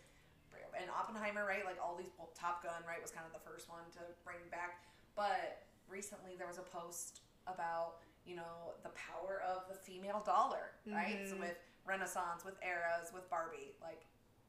and 0.78 0.86
Oppenheimer, 0.90 1.44
right? 1.44 1.64
Like 1.64 1.78
all 1.82 1.96
these, 1.96 2.12
well, 2.18 2.30
Top 2.38 2.62
Gun, 2.62 2.82
right, 2.86 3.02
was 3.02 3.10
kind 3.10 3.26
of 3.26 3.32
the 3.32 3.42
first 3.50 3.68
one 3.68 3.82
to 3.98 4.00
bring 4.24 4.38
back. 4.52 4.84
But 5.16 5.62
recently 5.88 6.36
there 6.38 6.46
was 6.46 6.58
a 6.58 6.62
post 6.62 7.20
about 7.46 7.96
you 8.24 8.36
know 8.36 8.72
the 8.82 8.90
power 8.90 9.42
of 9.46 9.68
the 9.68 9.74
female 9.74 10.22
dollar, 10.24 10.72
right? 10.86 11.28
So 11.28 11.36
Mhm. 11.36 11.40
with 11.40 11.58
Renaissance, 11.84 12.44
with 12.44 12.54
Eras, 12.62 13.12
with 13.12 13.28
Barbie, 13.28 13.76
like 13.82 14.06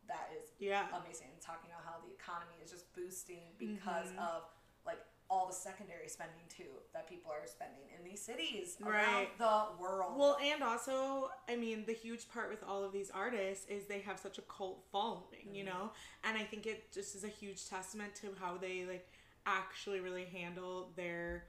that 0.07 0.29
is 0.39 0.51
yeah. 0.59 0.87
amazing. 0.93 1.29
And 1.33 1.41
talking 1.41 1.69
about 1.71 1.83
how 1.83 1.99
the 2.05 2.13
economy 2.13 2.55
is 2.63 2.71
just 2.71 2.93
boosting 2.93 3.55
because 3.57 4.11
Mhm. 4.11 4.19
of 4.19 4.43
like 4.85 4.99
all 5.29 5.47
the 5.47 5.53
secondary 5.53 6.07
spending 6.07 6.47
too 6.47 6.79
that 6.93 7.07
people 7.09 7.31
are 7.31 7.47
spending 7.47 7.89
in 7.89 8.03
these 8.03 8.21
cities 8.23 8.77
around 8.83 9.27
the 9.39 9.75
world. 9.79 10.15
Well, 10.17 10.37
and 10.39 10.61
also, 10.63 11.31
I 11.49 11.55
mean, 11.55 11.85
the 11.85 11.93
huge 11.93 12.29
part 12.29 12.49
with 12.51 12.63
all 12.63 12.83
of 12.83 12.93
these 12.93 13.09
artists 13.09 13.65
is 13.65 13.87
they 13.87 14.01
have 14.01 14.19
such 14.19 14.37
a 14.37 14.43
cult 14.43 14.85
following, 14.91 15.53
you 15.53 15.63
Mm-hmm. 15.65 15.79
know? 15.79 15.91
And 16.23 16.37
I 16.37 16.43
think 16.43 16.67
it 16.67 16.91
just 16.93 17.15
is 17.15 17.23
a 17.23 17.27
huge 17.29 17.67
testament 17.67 18.13
to 18.17 18.35
how 18.39 18.57
they, 18.57 18.85
like, 18.85 19.09
actually 19.47 19.99
really 19.99 20.25
handle 20.25 20.91
their 20.95 21.47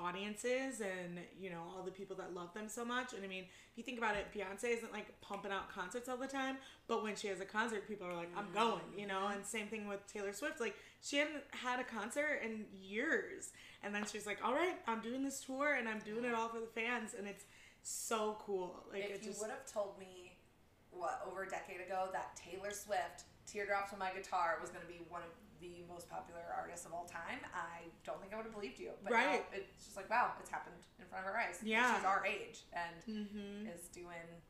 audiences 0.00 0.80
and 0.80 1.18
you 1.38 1.50
know 1.50 1.62
all 1.76 1.82
the 1.82 1.90
people 1.90 2.16
that 2.16 2.34
love 2.34 2.52
them 2.54 2.68
so 2.68 2.84
much. 2.84 3.12
And 3.12 3.24
I 3.24 3.28
mean, 3.28 3.44
if 3.44 3.76
you 3.76 3.82
think 3.82 3.98
about 3.98 4.16
it, 4.16 4.26
Beyonce 4.34 4.76
isn't 4.76 4.92
like 4.92 5.20
pumping 5.20 5.52
out 5.52 5.70
concerts 5.70 6.08
all 6.08 6.16
the 6.16 6.26
time, 6.26 6.56
but 6.88 7.02
when 7.02 7.16
she 7.16 7.28
has 7.28 7.40
a 7.40 7.44
concert, 7.44 7.86
people 7.86 8.06
are 8.06 8.14
like, 8.14 8.30
"I'm 8.36 8.52
going," 8.52 8.82
you 8.96 9.06
know. 9.06 9.28
And 9.28 9.44
same 9.44 9.66
thing 9.68 9.86
with 9.86 10.06
Taylor 10.06 10.32
Swift. 10.32 10.60
Like 10.60 10.76
she 11.02 11.18
hadn't 11.18 11.44
had 11.50 11.80
a 11.80 11.84
concert 11.84 12.40
in 12.44 12.64
years, 12.72 13.50
and 13.82 13.94
then 13.94 14.04
she's 14.10 14.26
like, 14.26 14.38
"All 14.44 14.54
right, 14.54 14.76
I'm 14.86 15.00
doing 15.00 15.22
this 15.22 15.40
tour, 15.44 15.74
and 15.74 15.88
I'm 15.88 16.00
doing 16.00 16.24
it 16.24 16.34
all 16.34 16.48
for 16.48 16.60
the 16.60 16.66
fans," 16.66 17.14
and 17.16 17.26
it's 17.26 17.44
so 17.82 18.36
cool. 18.40 18.84
Like 18.92 19.10
if 19.10 19.24
you 19.24 19.32
would 19.40 19.50
have 19.50 19.66
told 19.66 19.98
me 19.98 20.36
what 20.90 21.22
over 21.26 21.44
a 21.44 21.48
decade 21.48 21.80
ago 21.80 22.08
that 22.12 22.36
Taylor 22.36 22.72
Swift 22.72 23.24
Teardrops 23.46 23.92
on 23.92 23.98
My 23.98 24.10
Guitar 24.12 24.58
was 24.60 24.70
going 24.70 24.82
to 24.82 24.90
be 24.90 25.00
one 25.08 25.22
of 25.22 25.30
the 25.60 25.84
most 25.88 26.08
popular 26.08 26.40
artist 26.56 26.86
of 26.86 26.92
all 26.92 27.04
time, 27.04 27.38
I 27.54 27.88
don't 28.04 28.20
think 28.20 28.32
I 28.32 28.36
would 28.36 28.46
have 28.46 28.54
believed 28.54 28.78
you. 28.78 28.90
But 29.02 29.12
Right. 29.12 29.44
now 29.52 29.58
it's 29.58 29.84
just 29.84 29.96
like 29.96 30.08
wow, 30.10 30.32
it's 30.40 30.50
happened 30.50 30.76
in 30.98 31.06
front 31.06 31.26
of 31.26 31.32
our 31.32 31.38
eyes. 31.38 31.60
Yeah. 31.62 31.96
she's 31.96 32.04
our 32.04 32.24
age 32.26 32.60
and 32.72 32.96
Mhm. 33.06 33.74
is 33.74 33.88
doing 33.88 34.42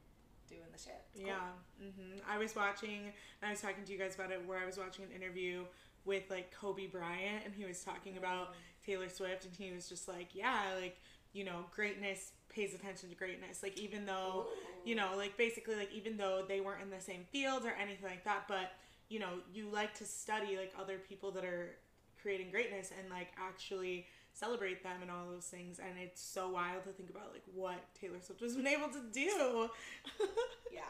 doing 0.49 0.67
the 0.73 0.79
shit. 0.79 1.01
It's 1.13 1.21
cool. 1.21 1.29
Yeah. 1.29 1.53
hmm 1.79 2.19
I 2.29 2.37
was 2.37 2.57
watching, 2.57 3.07
and 3.07 3.13
I 3.45 3.51
was 3.51 3.61
talking 3.61 3.85
to 3.85 3.93
you 3.93 3.99
guys 3.99 4.17
about 4.17 4.33
it, 4.33 4.45
where 4.47 4.59
I 4.59 4.67
was 4.67 4.79
watching 4.79 5.05
an 5.05 5.13
interview 5.13 5.65
with 6.05 6.29
like 6.29 6.51
Kobe 6.53 6.87
Bryant, 6.89 7.45
and 7.45 7.55
he 7.55 7.65
was 7.65 7.85
talking 7.85 8.17
about 8.17 8.55
Taylor 8.85 9.09
Swift, 9.09 9.45
and 9.45 9.55
he 9.55 9.71
was 9.71 9.89
just 9.89 10.09
like, 10.09 10.35
yeah, 10.35 10.75
like 10.81 10.99
you 11.33 11.45
know, 11.45 11.65
greatness 11.71 12.33
pays 12.49 12.75
attention 12.75 13.09
to 13.11 13.15
greatness. 13.15 13.63
Like 13.63 13.79
even 13.79 14.05
though, 14.07 14.49
you 14.85 14.97
know, 14.97 15.13
like 15.17 15.37
basically, 15.37 15.77
like 15.77 15.93
even 15.93 16.17
though 16.17 16.45
they 16.49 16.61
weren't 16.61 16.83
in 16.83 16.91
the 16.91 17.01
same 17.01 17.23
field 17.31 17.65
or 17.65 17.71
anything 17.81 18.09
like 18.11 18.25
that, 18.25 18.49
but 18.49 18.73
you 19.11 19.19
know, 19.19 19.41
you 19.53 19.69
like 19.69 19.93
to 19.99 20.05
study 20.07 20.57
like 20.57 20.73
other 20.81 20.97
people 20.97 21.31
that 21.33 21.45
are 21.45 21.77
creating 22.23 22.51
greatness 22.51 22.91
and 22.99 23.11
like 23.11 23.29
actually 23.39 24.07
celebrate 24.33 24.83
them 24.83 25.03
and 25.03 25.11
all 25.11 25.27
those 25.29 25.47
things 25.47 25.81
and 25.81 25.99
it's 25.99 26.23
so 26.23 26.49
wild 26.51 26.85
to 26.85 26.91
think 26.91 27.11
about 27.11 27.33
like 27.33 27.43
what 27.53 27.81
Taylor 28.01 28.21
Swift 28.23 28.41
has 28.41 28.55
been 28.57 28.67
able 28.67 28.89
to 28.89 29.03
do. 29.13 29.69
Yeah. 30.73 30.83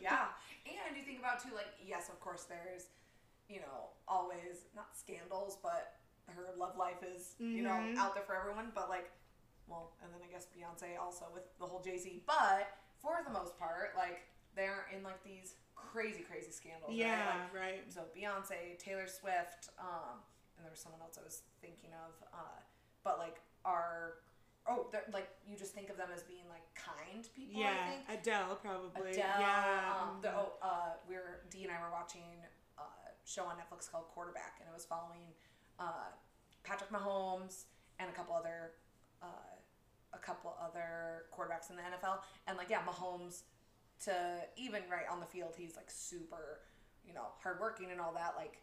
Yeah. 0.00 0.26
And 0.86 0.96
you 0.96 1.02
think 1.02 1.18
about 1.18 1.42
too, 1.42 1.48
like, 1.56 1.66
yes, 1.84 2.08
of 2.08 2.20
course 2.20 2.44
there's, 2.44 2.86
you 3.48 3.58
know, 3.60 3.90
always 4.06 4.68
not 4.76 4.96
scandals, 4.96 5.58
but 5.62 5.94
her 6.28 6.50
love 6.56 6.76
life 6.76 7.02
is, 7.02 7.34
you 7.40 7.62
know, 7.62 7.70
Mhm. 7.70 7.96
out 7.96 8.14
there 8.14 8.22
for 8.22 8.36
everyone. 8.36 8.70
But 8.74 8.88
like, 8.88 9.10
well, 9.66 9.96
and 10.02 10.12
then 10.12 10.20
I 10.22 10.30
guess 10.30 10.46
Beyonce 10.54 10.98
also 11.00 11.24
with 11.34 11.44
the 11.58 11.66
whole 11.66 11.80
Jay 11.82 11.98
Z. 11.98 12.22
But 12.26 12.78
for 13.00 13.22
the 13.24 13.30
most 13.32 13.58
part, 13.58 13.96
like, 13.96 14.20
they're 14.54 14.86
in 14.94 15.02
like 15.02 15.24
these 15.24 15.54
crazy, 15.90 16.22
crazy 16.22 16.50
scandals. 16.52 16.90
Right? 16.90 16.98
yeah, 16.98 17.48
Like, 17.52 17.62
right. 17.62 17.82
so 17.92 18.02
Beyonce, 18.16 18.78
Taylor 18.78 19.06
Swift, 19.08 19.70
um, 19.78 20.22
and 20.56 20.64
there 20.64 20.70
was 20.70 20.80
someone 20.80 21.00
else 21.00 21.18
I 21.18 21.24
was 21.24 21.42
thinking 21.60 21.90
of, 22.06 22.12
uh, 22.32 22.60
but 23.04 23.18
like 23.18 23.40
are 23.64 24.14
oh, 24.68 24.86
they're 24.92 25.04
like 25.12 25.28
you 25.46 25.56
just 25.56 25.74
think 25.74 25.90
of 25.90 25.96
them 25.96 26.08
as 26.14 26.22
being 26.22 26.46
like 26.48 26.62
kind 26.74 27.26
people. 27.34 27.60
I 27.60 27.64
Yeah, 27.64 27.90
think. 27.90 28.20
Adele 28.20 28.56
probably. 28.62 29.10
Adele. 29.12 29.40
Yeah. 29.40 29.94
Um, 30.02 30.20
the, 30.22 30.28
mhm. 30.28 30.38
oh, 30.38 30.52
uh, 30.62 30.92
we 31.08 31.14
were 31.16 31.42
D 31.50 31.64
and 31.64 31.72
I 31.72 31.80
were 31.82 31.90
watching 31.90 32.22
a 32.78 32.82
show 33.24 33.44
on 33.44 33.56
Netflix 33.56 33.90
called 33.90 34.06
Quarterback, 34.14 34.58
and 34.60 34.68
it 34.68 34.74
was 34.74 34.84
following 34.84 35.34
uh, 35.78 36.10
Patrick 36.64 36.90
Mahomes 36.90 37.64
and 37.98 38.08
a 38.08 38.12
couple 38.12 38.34
other 38.34 38.72
uh, 39.22 39.26
a 40.14 40.18
couple 40.18 40.54
other 40.62 41.24
quarterbacks 41.32 41.70
in 41.70 41.76
the 41.76 41.82
NFL, 41.82 42.18
and 42.46 42.56
like 42.56 42.68
yeah, 42.70 42.82
Mahomes 42.86 43.42
to 44.04 44.14
even 44.56 44.82
right 44.90 45.06
on 45.10 45.20
the 45.20 45.26
field, 45.26 45.54
he's 45.56 45.76
like 45.76 45.90
super, 45.90 46.60
you 47.06 47.14
know, 47.14 47.26
hardworking 47.42 47.90
and 47.90 48.00
all 48.00 48.12
that. 48.14 48.34
Like, 48.36 48.58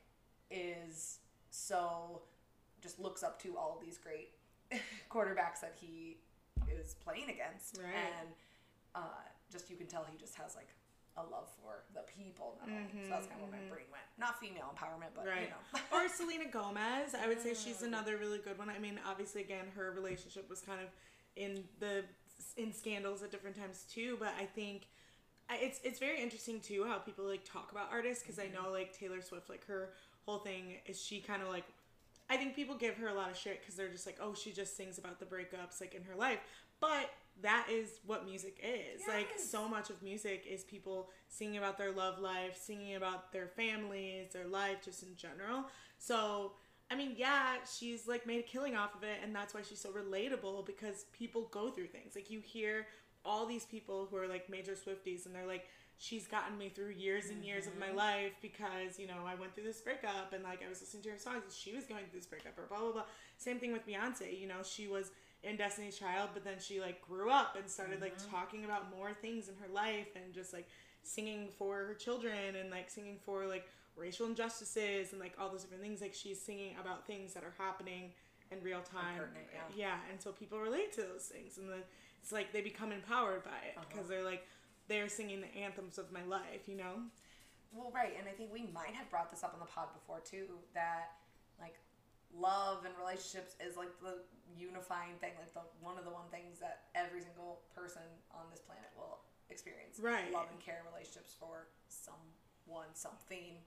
is 0.52 1.20
so 1.50 2.22
just 2.82 3.00
looks 3.00 3.24
up 3.24 3.42
to 3.44 3.58
all 3.58 3.80
these 3.84 3.98
great 3.98 4.30
quarterbacks 5.12 5.62
that 5.62 5.74
he 5.80 6.18
is 6.72 6.94
playing 6.96 7.30
against, 7.30 7.78
Right. 7.78 7.94
and 8.20 8.30
uh, 8.96 9.00
just 9.52 9.70
you 9.70 9.76
can 9.76 9.88
tell 9.88 10.06
he 10.10 10.18
just 10.18 10.36
has 10.36 10.56
like 10.56 10.70
a 11.18 11.22
love 11.24 11.50
for 11.62 11.84
the 11.94 12.02
people. 12.18 12.58
Not 12.62 12.70
only. 12.70 13.04
So 13.06 13.10
that's 13.10 13.28
kind 13.28 13.42
of 13.42 13.50
where 13.50 13.60
my 13.62 13.68
brain 13.70 13.86
went. 13.92 14.04
Not 14.18 14.40
female 14.40 14.74
empowerment, 14.76 15.12
but 15.16 15.26
you 15.26 15.50
know. 15.50 15.80
or 15.98 16.08
Selena 16.08 16.46
Gomez. 16.50 17.14
I 17.22 17.28
would 17.28 17.42
say 17.42 17.52
Mm. 17.52 17.64
she's 17.64 17.82
another 17.82 18.18
really 18.18 18.38
good 18.40 18.58
one. 18.58 18.70
I 18.70 18.80
mean, 18.80 19.00
obviously, 19.08 19.42
again, 19.42 19.66
her 19.76 19.92
relationship 19.92 20.50
was 20.50 20.62
kind 20.62 20.80
of 20.82 20.88
in 21.36 21.64
the 21.80 22.04
in 22.58 22.72
scandals 22.72 23.22
at 23.24 23.32
different 23.32 23.58
times 23.58 23.86
too. 23.92 24.16
But 24.20 24.34
I 24.40 24.46
think 24.46 24.88
it's 25.56 25.80
it's 25.84 26.00
very 26.00 26.22
interesting 26.22 26.60
too 26.60 26.86
how 26.88 26.98
people 27.00 27.26
like 27.26 27.44
talk 27.44 27.72
about 27.72 27.90
artists 27.92 28.24
because 28.24 28.38
Mm-hmm. 28.38 28.58
I 28.58 28.64
know 28.64 28.72
like 28.72 28.98
Taylor 28.98 29.22
Swift, 29.22 29.50
like 29.50 29.66
her 29.68 29.90
whole 30.26 30.40
thing 30.40 30.78
is 30.86 31.02
she 31.02 31.20
kind 31.22 31.42
of 31.42 31.50
like. 31.50 31.66
I 32.32 32.38
think 32.38 32.56
people 32.56 32.76
give 32.76 32.96
her 32.98 33.08
a 33.08 33.14
lot 33.16 33.32
of 33.32 33.38
shit 33.38 33.60
because 33.60 33.74
they're 33.74 33.90
just 33.90 34.06
like, 34.06 34.18
oh, 34.22 34.36
she 34.36 34.52
just 34.52 34.78
sings 34.78 35.00
about 35.00 35.20
the 35.20 35.26
breakups 35.26 35.82
like 35.82 35.96
in 35.96 36.04
her 36.04 36.16
life. 36.16 36.38
But 36.80 37.10
that 37.42 37.68
is 37.72 38.00
what 38.06 38.26
music 38.26 38.58
is. 38.64 39.02
Like 39.08 39.30
so 39.38 39.68
much 39.68 39.90
of 39.90 40.02
music 40.04 40.46
is 40.48 40.64
people 40.64 41.10
singing 41.28 41.58
about 41.58 41.78
their 41.78 41.92
love 41.92 42.20
life, 42.20 42.56
singing 42.56 42.96
about 42.96 43.32
their 43.32 43.48
families, 43.48 44.34
their 44.34 44.46
life 44.48 44.78
just 44.84 45.02
in 45.02 45.16
general. 45.16 45.66
So, 45.98 46.52
I 46.92 46.96
mean, 46.96 47.14
yeah, 47.18 47.56
she's 47.78 48.08
like 48.08 48.28
made 48.28 48.40
a 48.40 48.44
killing 48.44 48.76
off 48.76 48.94
of 48.96 49.04
it 49.04 49.20
and 49.24 49.36
that's 49.36 49.54
why 49.54 49.62
she's 49.68 49.82
so 49.82 49.90
relatable 49.92 50.66
because 50.66 51.06
people 51.14 51.48
go 51.52 51.70
through 51.70 51.88
things. 51.88 52.14
Like 52.16 52.30
you 52.30 52.42
hear 52.42 52.88
all 53.26 53.46
these 53.46 53.66
people 53.66 54.08
who 54.10 54.18
are 54.18 54.28
like 54.28 54.50
major 54.50 54.74
Swifties 54.74 55.26
and 55.26 55.36
they're 55.36 55.48
like 55.48 55.66
she's 56.00 56.26
gotten 56.28 56.58
me 56.58 56.70
through 56.70 56.92
years 56.92 57.30
and 57.30 57.44
years 57.44 57.68
of 57.68 57.78
my 57.78 57.88
mm-hmm. 57.88 57.98
life 57.98 58.32
because, 58.42 58.98
you 58.98 59.06
know, 59.06 59.26
I 59.28 59.36
went 59.36 59.54
through 59.54 59.66
this 59.66 59.82
breakup 59.82 60.32
and 60.34 60.44
like 60.44 60.64
I 60.66 60.70
was 60.70 60.80
listening 60.80 61.04
to 61.04 61.10
her 61.10 61.18
songs 61.18 61.44
and 61.44 61.54
she 61.54 61.76
was 61.76 61.84
going 61.84 62.06
through 62.10 62.20
this 62.20 62.28
breakup 62.28 62.58
or 62.58 62.64
blah 62.64 62.80
blah 62.80 62.92
blah. 62.92 63.04
Same 63.38 63.60
thing 63.60 63.74
with 63.74 63.86
Beyonce, 63.86 64.40
you 64.40 64.48
know, 64.48 64.64
she 64.64 64.88
was 64.88 65.12
in 65.44 65.58
Destiny's 65.58 66.00
Child, 66.00 66.30
but 66.34 66.44
then 66.44 66.56
she 66.58 66.80
like 66.80 67.02
grew 67.02 67.30
up 67.30 67.58
and 67.58 67.70
started 67.70 68.02
like 68.02 68.18
mm-hmm. 68.18 68.32
talking 68.32 68.66
about 68.66 68.96
more 68.96 69.12
things 69.14 69.50
in 69.50 69.56
her 69.56 69.72
life 69.74 70.16
and 70.16 70.34
just 70.34 70.54
like 70.54 70.68
singing 71.04 71.50
for 71.58 71.86
her 71.86 71.94
children 71.94 72.56
and 72.60 72.72
like 72.72 72.90
singing 72.90 73.18
for 73.26 73.46
like 73.46 73.68
racial 73.98 74.26
injustices 74.26 75.12
and 75.12 75.20
like 75.20 75.34
all 75.38 75.50
those 75.50 75.64
different 75.64 75.84
things. 75.84 76.00
Like 76.00 76.14
she's 76.14 76.42
singing 76.42 76.76
about 76.80 77.06
things 77.06 77.34
that 77.34 77.44
are 77.44 77.54
happening 77.58 78.12
in 78.52 78.64
real 78.64 78.82
time. 78.82 79.18
pertinent, 79.18 79.48
yeah. 79.76 79.98
and 80.10 80.20
so 80.22 80.32
people 80.32 80.60
relate 80.60 80.94
to 80.94 81.02
those 81.02 81.26
things 81.26 81.58
and 81.58 81.70
then 81.70 81.84
it's 82.22 82.32
like 82.32 82.52
they 82.54 82.62
become 82.62 82.92
empowered 82.92 83.44
by 83.44 83.60
it 83.68 83.78
because 83.88 84.06
uh-huh. 84.06 84.10
they're 84.10 84.24
like 84.24 84.46
they're 84.88 85.10
singing 85.10 85.42
the 85.42 85.54
anthems 85.56 85.98
of 85.98 86.12
my 86.12 86.24
life, 86.26 86.68
you 86.68 86.76
know? 86.76 87.06
Well, 87.72 87.94
right, 87.94 88.18
and 88.18 88.28
I 88.28 88.34
think 88.34 88.50
we 88.52 88.66
might 88.74 88.98
have 88.98 89.10
brought 89.14 89.30
this 89.30 89.44
up 89.44 89.54
on 89.54 89.60
the 89.62 89.70
pod 89.70 89.94
before 89.94 90.20
too. 90.26 90.58
That 90.74 91.14
like 91.62 91.78
love 92.34 92.86
and 92.86 92.94
relationships 92.98 93.54
is 93.62 93.78
like 93.78 93.94
the 94.02 94.26
unifying 94.58 95.22
thing, 95.22 95.38
like 95.38 95.54
the 95.54 95.62
one 95.80 95.98
of 96.02 96.06
the 96.06 96.12
one 96.12 96.26
things 96.34 96.58
that 96.60 96.90
every 96.98 97.22
single 97.22 97.62
person 97.78 98.02
on 98.34 98.50
this 98.50 98.60
planet 98.66 98.90
will 98.98 99.22
experience. 99.54 100.02
Right. 100.02 100.34
Love 100.34 100.50
and 100.50 100.60
care 100.60 100.82
and 100.82 100.90
relationships 100.90 101.38
for 101.38 101.70
someone, 101.88 102.90
something. 102.98 103.62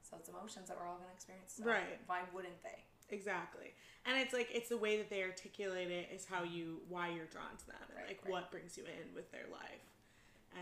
So 0.00 0.16
it's 0.16 0.32
emotions 0.32 0.68
that 0.72 0.80
we're 0.80 0.88
all 0.88 0.96
gonna 0.96 1.12
experience. 1.12 1.60
So 1.60 1.68
Right. 1.68 2.00
Why 2.08 2.24
wouldn't 2.32 2.64
they? 2.64 2.88
Exactly. 3.10 3.74
And 4.06 4.18
it's 4.18 4.32
like 4.32 4.48
it's 4.52 4.68
the 4.68 4.76
way 4.76 4.96
that 4.96 5.10
they 5.10 5.22
articulate 5.22 5.90
it 5.90 6.10
is 6.14 6.24
how 6.24 6.42
you 6.42 6.80
why 6.88 7.08
you're 7.08 7.26
drawn 7.26 7.56
to 7.58 7.66
them 7.66 7.76
and 7.88 7.98
Right, 7.98 8.08
like 8.08 8.20
right. 8.24 8.32
what 8.32 8.50
brings 8.50 8.76
you 8.76 8.84
in 8.84 9.14
with 9.14 9.30
their 9.30 9.46
life. 9.50 9.84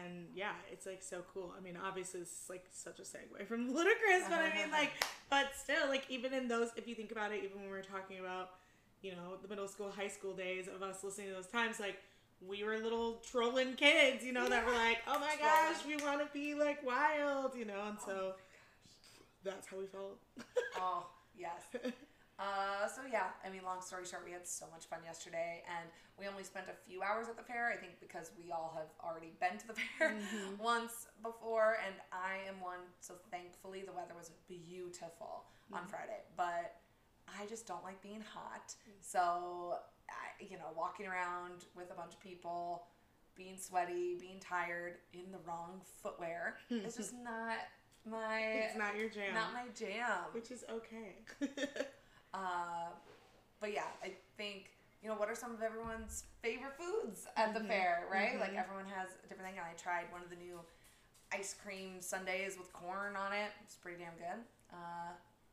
And 0.04 0.28
yeah, 0.35 0.52
it's 0.70 0.87
like 0.87 1.02
so 1.02 1.23
cool. 1.35 1.52
I 1.56 1.61
mean, 1.62 1.76
obviously 1.82 2.20
is 2.20 2.30
like 2.49 2.66
such 2.70 2.99
a 3.00 3.02
segue 3.02 3.47
from 3.49 3.68
Ludacris, 3.75 4.28
but 4.28 4.38
I 4.38 4.52
mean 4.54 4.70
like 4.73 4.92
but 5.30 5.50
still 5.56 5.88
like 5.88 6.04
even 6.09 6.32
in 6.35 6.49
those 6.49 6.68
if 6.76 6.87
you 6.87 6.94
think 6.94 7.12
about 7.12 7.32
it, 7.32 7.42
even 7.44 7.59
when 7.61 7.66
we 7.66 7.73
were 7.76 7.82
talking 7.82 8.18
about, 8.20 8.50
you 9.02 9.12
know, 9.12 9.37
the 9.42 9.49
middle 9.49 9.68
school, 9.68 9.90
high 9.90 10.09
school 10.09 10.35
days 10.35 10.68
of 10.68 10.82
us 10.82 11.02
listening 11.02 11.28
to 11.28 11.35
those 11.35 11.47
times, 11.47 11.80
like 11.80 11.97
we 12.47 12.62
were 12.62 12.78
little 12.78 13.20
trolling 13.30 13.75
kids, 13.75 14.25
you 14.25 14.32
know, 14.32 14.49
that 14.49 14.64
were 14.66 14.73
like, 14.73 14.99
Oh 15.09 15.18
my 15.18 15.35
gosh, 15.40 15.85
we 15.87 15.97
wanna 16.04 16.28
be 16.32 16.54
like 16.54 16.85
wild, 16.87 17.54
you 17.56 17.64
know, 17.64 17.82
and 17.88 17.99
so 18.04 18.35
that's 19.42 19.66
how 19.66 19.78
we 19.78 19.87
felt. 19.87 20.18
Oh, 20.76 21.06
yes. 21.37 21.62
Uh, 22.40 22.88
so 22.88 23.02
yeah, 23.12 23.37
I 23.44 23.50
mean, 23.50 23.61
long 23.64 23.82
story 23.82 24.06
short, 24.06 24.25
we 24.25 24.32
had 24.32 24.49
so 24.49 24.64
much 24.73 24.87
fun 24.87 25.00
yesterday, 25.04 25.62
and 25.68 25.90
we 26.18 26.26
only 26.26 26.42
spent 26.42 26.66
a 26.73 26.76
few 26.88 27.02
hours 27.02 27.28
at 27.28 27.37
the 27.37 27.42
fair. 27.42 27.68
I 27.68 27.76
think 27.76 28.00
because 28.00 28.32
we 28.32 28.50
all 28.50 28.73
have 28.75 28.88
already 29.04 29.37
been 29.40 29.59
to 29.61 29.66
the 29.68 29.75
fair 29.99 30.16
mm-hmm. 30.16 30.56
once 30.56 31.06
before, 31.23 31.76
and 31.85 31.94
I 32.11 32.49
am 32.49 32.59
one. 32.64 32.80
So 33.00 33.14
thankfully, 33.30 33.82
the 33.85 33.92
weather 33.92 34.16
was 34.16 34.30
beautiful 34.49 35.44
on 35.70 35.80
mm-hmm. 35.80 35.90
Friday, 35.90 36.25
but 36.35 36.80
I 37.28 37.44
just 37.44 37.66
don't 37.66 37.85
like 37.85 38.00
being 38.02 38.23
hot. 38.25 38.75
Mm. 38.88 38.92
So 39.00 39.76
I, 40.09 40.42
you 40.42 40.56
know, 40.56 40.73
walking 40.75 41.06
around 41.06 41.66
with 41.76 41.90
a 41.90 41.94
bunch 41.94 42.14
of 42.14 42.20
people, 42.20 42.85
being 43.37 43.59
sweaty, 43.59 44.16
being 44.18 44.40
tired 44.40 44.94
in 45.12 45.30
the 45.30 45.38
wrong 45.47 45.80
footwear, 46.02 46.56
it's 46.70 46.97
just 46.97 47.14
not 47.23 47.59
my. 48.11 48.40
it's 48.64 48.78
not 48.78 48.97
your 48.97 49.11
jam. 49.11 49.35
Not 49.35 49.52
my 49.52 49.64
jam. 49.78 50.32
which 50.32 50.50
is 50.50 50.64
okay. 50.70 51.20
Uh, 52.34 52.90
but 53.60 53.72
yeah, 53.72 53.84
I 54.02 54.12
think 54.37 54.70
you 55.02 55.08
know 55.08 55.14
what 55.16 55.28
are 55.28 55.34
some 55.34 55.52
of 55.52 55.62
everyone's 55.62 56.25
favorite 56.42 56.75
foods 56.78 57.26
at 57.37 57.54
the 57.54 57.60
fair, 57.60 58.04
right? 58.12 58.38
Like 58.38 58.54
everyone 58.56 58.87
has 58.94 59.08
a 59.25 59.28
different 59.28 59.50
thing. 59.50 59.58
And 59.58 59.66
I 59.66 59.75
tried 59.80 60.10
one 60.12 60.22
of 60.22 60.30
the 60.30 60.37
new 60.37 60.60
ice 61.32 61.54
cream 61.62 62.00
sundaes 62.00 62.56
with 62.58 62.72
corn 62.72 63.16
on 63.16 63.32
it. 63.32 63.50
It's 63.64 63.76
pretty 63.76 63.99
damn 64.02 64.14
good. 64.14 64.44
Uh, 64.72 65.12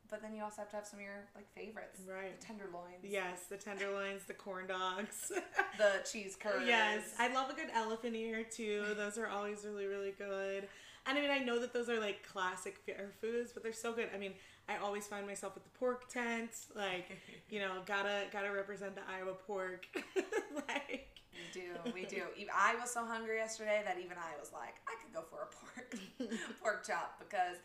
but 0.09 0.21
then 0.21 0.33
you 0.33 0.41
also 0.43 0.61
have 0.61 0.69
to 0.69 0.75
have 0.77 0.85
some 0.85 0.99
of 0.99 1.03
your 1.05 1.25
like 1.35 1.47
favorites, 1.53 1.99
Right. 2.07 2.39
The 2.39 2.45
tenderloins, 2.45 3.03
Yes, 3.03 3.43
the 3.49 3.57
tenderloins, 3.57 4.23
the 4.25 4.33
corn 4.33 4.67
dogs. 4.67 5.31
the 5.77 5.91
cheese 6.09 6.37
curds. 6.39 6.63
yes, 6.65 7.13
I 7.19 7.33
love 7.33 7.49
a 7.49 7.53
good 7.53 7.69
elephant 7.73 8.15
ear 8.15 8.43
too. 8.43 8.85
Those 8.95 9.17
are 9.17 9.27
always 9.27 9.65
really, 9.65 9.85
really 9.85 10.13
good. 10.17 10.67
And 11.05 11.17
I 11.17 11.21
mean, 11.21 11.31
I 11.31 11.39
know 11.39 11.59
that 11.59 11.73
those 11.73 11.89
are 11.89 11.99
like 11.99 12.25
classic 12.27 12.77
fair 12.85 13.11
foods, 13.21 13.51
but 13.53 13.63
they're 13.63 13.73
so 13.73 13.93
good. 13.93 14.09
I 14.13 14.17
mean, 14.17 14.33
I 14.69 14.77
always 14.77 15.07
find 15.07 15.25
myself 15.25 15.53
at 15.55 15.63
the 15.63 15.69
pork 15.79 16.09
tent, 16.09 16.51
like, 16.75 17.09
you 17.49 17.59
know, 17.59 17.71
gotta 17.85 18.23
gotta 18.31 18.51
represent 18.51 18.95
the 18.95 19.01
Iowa 19.09 19.33
pork. 19.33 19.87
like, 20.67 21.07
We 21.53 21.61
do, 21.61 21.71
we 21.93 22.05
do. 22.05 22.23
I 22.53 22.75
was 22.75 22.91
so 22.91 23.05
hungry 23.05 23.37
yesterday 23.37 23.81
that 23.85 23.97
even 23.97 24.17
I 24.17 24.37
was 24.39 24.51
like, 24.51 24.75
I 24.87 24.95
could 25.01 25.13
go 25.13 25.21
for 25.29 25.43
a 25.43 25.49
pork 25.55 26.31
pork 26.61 26.85
chop 26.85 27.19
because, 27.19 27.57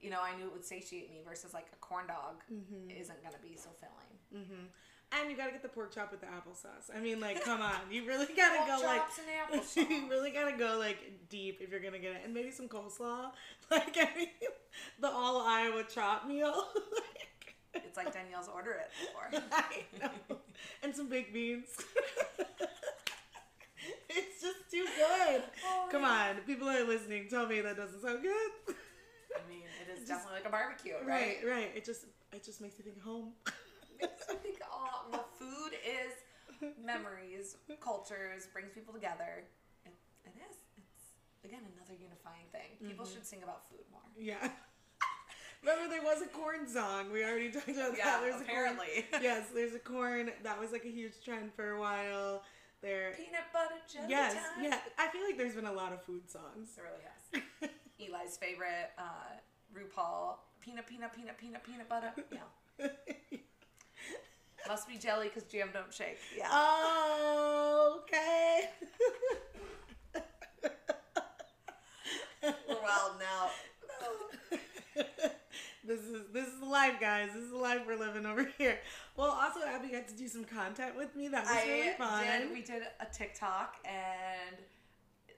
you 0.00 0.10
know, 0.10 0.20
I 0.20 0.36
knew 0.36 0.46
it 0.46 0.52
would 0.52 0.64
satiate 0.64 1.10
me 1.10 1.20
versus 1.26 1.54
like 1.54 1.66
a 1.72 1.76
corn 1.76 2.06
dog 2.08 2.42
Mm-hmm. 2.52 2.90
isn't 2.90 3.22
gonna 3.22 3.38
be 3.42 3.56
so 3.56 3.68
filling. 3.78 4.48
And 5.12 5.30
you 5.30 5.36
gotta 5.36 5.52
get 5.52 5.62
the 5.62 5.68
pork 5.68 5.94
chop 5.94 6.10
with 6.10 6.20
the 6.20 6.26
applesauce. 6.26 6.94
I 6.94 7.00
mean, 7.00 7.20
like, 7.20 7.42
come 7.44 7.60
on, 7.62 7.74
you 7.90 8.06
really 8.06 8.26
gotta 8.36 8.58
Pork 8.58 8.80
go 8.80 8.86
like. 8.86 9.00
chops 9.00 9.18
and 9.18 9.62
applesauce. 9.62 9.90
you 9.90 10.08
really 10.10 10.30
gotta 10.30 10.56
go 10.56 10.76
like 10.78 11.28
deep 11.30 11.60
if 11.60 11.70
you're 11.70 11.80
gonna 11.80 11.98
get 11.98 12.12
it, 12.12 12.22
and 12.24 12.34
maybe 12.34 12.50
some 12.50 12.68
coleslaw. 12.68 13.30
Like 13.70 13.96
I 13.98 14.08
mean, 14.16 14.28
the 15.00 15.08
all 15.10 15.42
Iowa 15.46 15.84
chop 15.84 16.26
meal. 16.26 16.64
It's 17.74 17.96
like 17.98 18.12
Danielle's 18.12 18.48
order 18.52 18.72
it 18.72 18.90
before. 19.30 19.42
I 19.52 19.84
know. 20.00 20.38
And 20.82 20.96
some 20.96 21.08
baked 21.08 21.32
beans. 21.34 21.66
it's 24.08 24.40
just 24.42 24.56
too 24.70 24.84
good. 24.96 25.42
Oh, 25.64 25.88
Come 25.90 26.04
on, 26.04 26.36
people 26.46 26.68
are 26.68 26.82
listening. 26.84 27.28
Tell 27.28 27.46
me 27.46 27.60
that 27.60 27.76
doesn't 27.76 28.00
sound 28.02 28.22
good. 28.22 28.74
I 29.36 29.48
mean, 29.48 29.62
it 29.86 29.92
is 29.92 29.98
Just- 30.00 30.08
definitely 30.08 30.40
like 30.40 30.46
a 30.46 30.50
barbecue, 30.50 30.94
Right, 31.04 31.38
right? 31.44 31.50
right. 31.50 31.70
It 31.76 31.84
just 31.84 32.04
it 32.32 32.44
just 32.44 32.60
makes 32.60 32.78
you 32.78 32.84
think 32.84 33.00
home. 33.02 33.32
Makes 34.00 34.28
me 34.28 34.34
think, 34.42 34.58
oh, 34.70 35.06
well, 35.10 35.26
food 35.38 35.72
is 35.84 36.12
memories, 36.84 37.56
cultures, 37.80 38.46
brings 38.52 38.72
people 38.72 38.92
together. 38.94 39.44
It, 39.84 39.92
it 40.24 40.32
is. 40.50 40.56
It's 40.76 41.14
again 41.44 41.60
another 41.76 41.94
unifying 42.00 42.46
thing. 42.52 42.76
People 42.86 43.04
Mm-hmm. 43.04 43.14
should 43.14 43.26
sing 43.26 43.42
about 43.42 43.68
food 43.70 43.84
more. 43.90 44.02
Yeah. 44.18 44.50
Remember 45.62 45.88
there 45.90 46.02
was 46.02 46.22
a 46.22 46.26
corn 46.26 46.68
song. 46.68 47.10
We 47.12 47.24
already 47.24 47.50
talked 47.50 47.68
about 47.68 47.96
Yeah, 47.98 48.04
that. 48.04 48.20
There's 48.22 48.40
apparently. 48.40 48.86
A 48.98 49.02
corn, 49.10 49.22
yes, 49.22 49.46
there's 49.52 49.74
a 49.74 49.78
corn. 49.80 50.30
That 50.44 50.58
was 50.60 50.70
like 50.70 50.84
a 50.84 50.90
huge 50.90 51.14
trend 51.24 51.52
for 51.54 51.70
a 51.72 51.80
while. 51.80 52.42
There. 52.80 53.12
Peanut 53.16 53.50
butter 53.52 53.74
jelly 53.92 54.06
Yes, 54.08 54.34
time. 54.34 54.62
yeah. 54.64 54.78
I 54.98 55.08
feel 55.08 55.22
like 55.24 55.36
there's 55.36 55.54
been 55.56 55.66
a 55.66 55.72
lot 55.72 55.92
of 55.92 56.00
food 56.04 56.30
songs. 56.30 56.78
It 56.78 56.82
really 56.82 57.02
has. 57.02 57.70
Eli's 57.98 58.36
favorite, 58.36 58.90
uh, 58.96 59.34
RuPaul, 59.74 60.36
peanut, 60.60 60.86
peanut, 60.86 61.12
peanut, 61.12 61.36
peanut, 61.38 61.64
peanut 61.64 61.88
butter. 61.88 62.12
Yeah. 62.30 62.86
Must 64.68 64.86
be 64.86 64.98
jelly 64.98 65.28
because 65.28 65.44
jam 65.50 65.70
don't 65.72 65.92
shake. 65.92 66.18
Yeah. 66.36 66.48
Oh, 66.50 68.00
okay. 68.02 68.68
We're 72.42 72.82
wild 72.82 73.12
now. 73.18 73.48
this 75.84 76.00
is 76.00 76.22
this 76.34 76.48
is 76.48 76.60
the 76.60 76.66
life, 76.66 77.00
guys. 77.00 77.30
This 77.34 77.44
is 77.44 77.50
the 77.50 77.56
life 77.56 77.80
we're 77.86 77.98
living 77.98 78.26
over 78.26 78.46
here. 78.58 78.78
Well, 79.16 79.30
also 79.30 79.60
Abbie 79.66 79.88
got 79.88 80.06
to 80.08 80.14
do 80.14 80.28
some 80.28 80.44
content 80.44 80.96
with 80.96 81.16
me. 81.16 81.28
That 81.28 81.46
was 81.46 81.64
really 81.66 81.92
fun. 81.96 82.24
did. 82.24 82.52
We 82.52 82.60
did 82.60 82.82
a 83.00 83.06
TikTok, 83.10 83.76
and 83.86 84.56